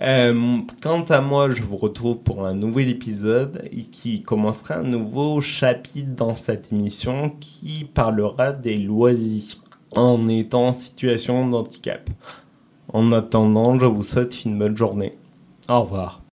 Euh, 0.00 0.58
quant 0.80 1.02
à 1.02 1.20
moi, 1.20 1.50
je 1.50 1.62
vous 1.62 1.76
retrouve 1.76 2.16
pour 2.20 2.46
un 2.46 2.54
nouvel 2.54 2.88
épisode 2.88 3.68
qui 3.92 4.22
commencera 4.22 4.76
un 4.76 4.84
nouveau 4.84 5.42
chapitre 5.42 6.14
dans 6.16 6.34
cette 6.34 6.72
émission 6.72 7.28
qui 7.40 7.84
parlera 7.92 8.52
des 8.52 8.78
loisirs 8.78 9.56
en 9.94 10.30
étant 10.30 10.68
en 10.68 10.72
situation 10.72 11.46
d'handicap. 11.46 12.08
En 12.92 13.12
attendant, 13.12 13.78
je 13.78 13.86
vous 13.86 14.02
souhaite 14.02 14.44
une 14.44 14.58
bonne 14.58 14.76
journée. 14.76 15.16
Au 15.68 15.82
revoir. 15.82 16.25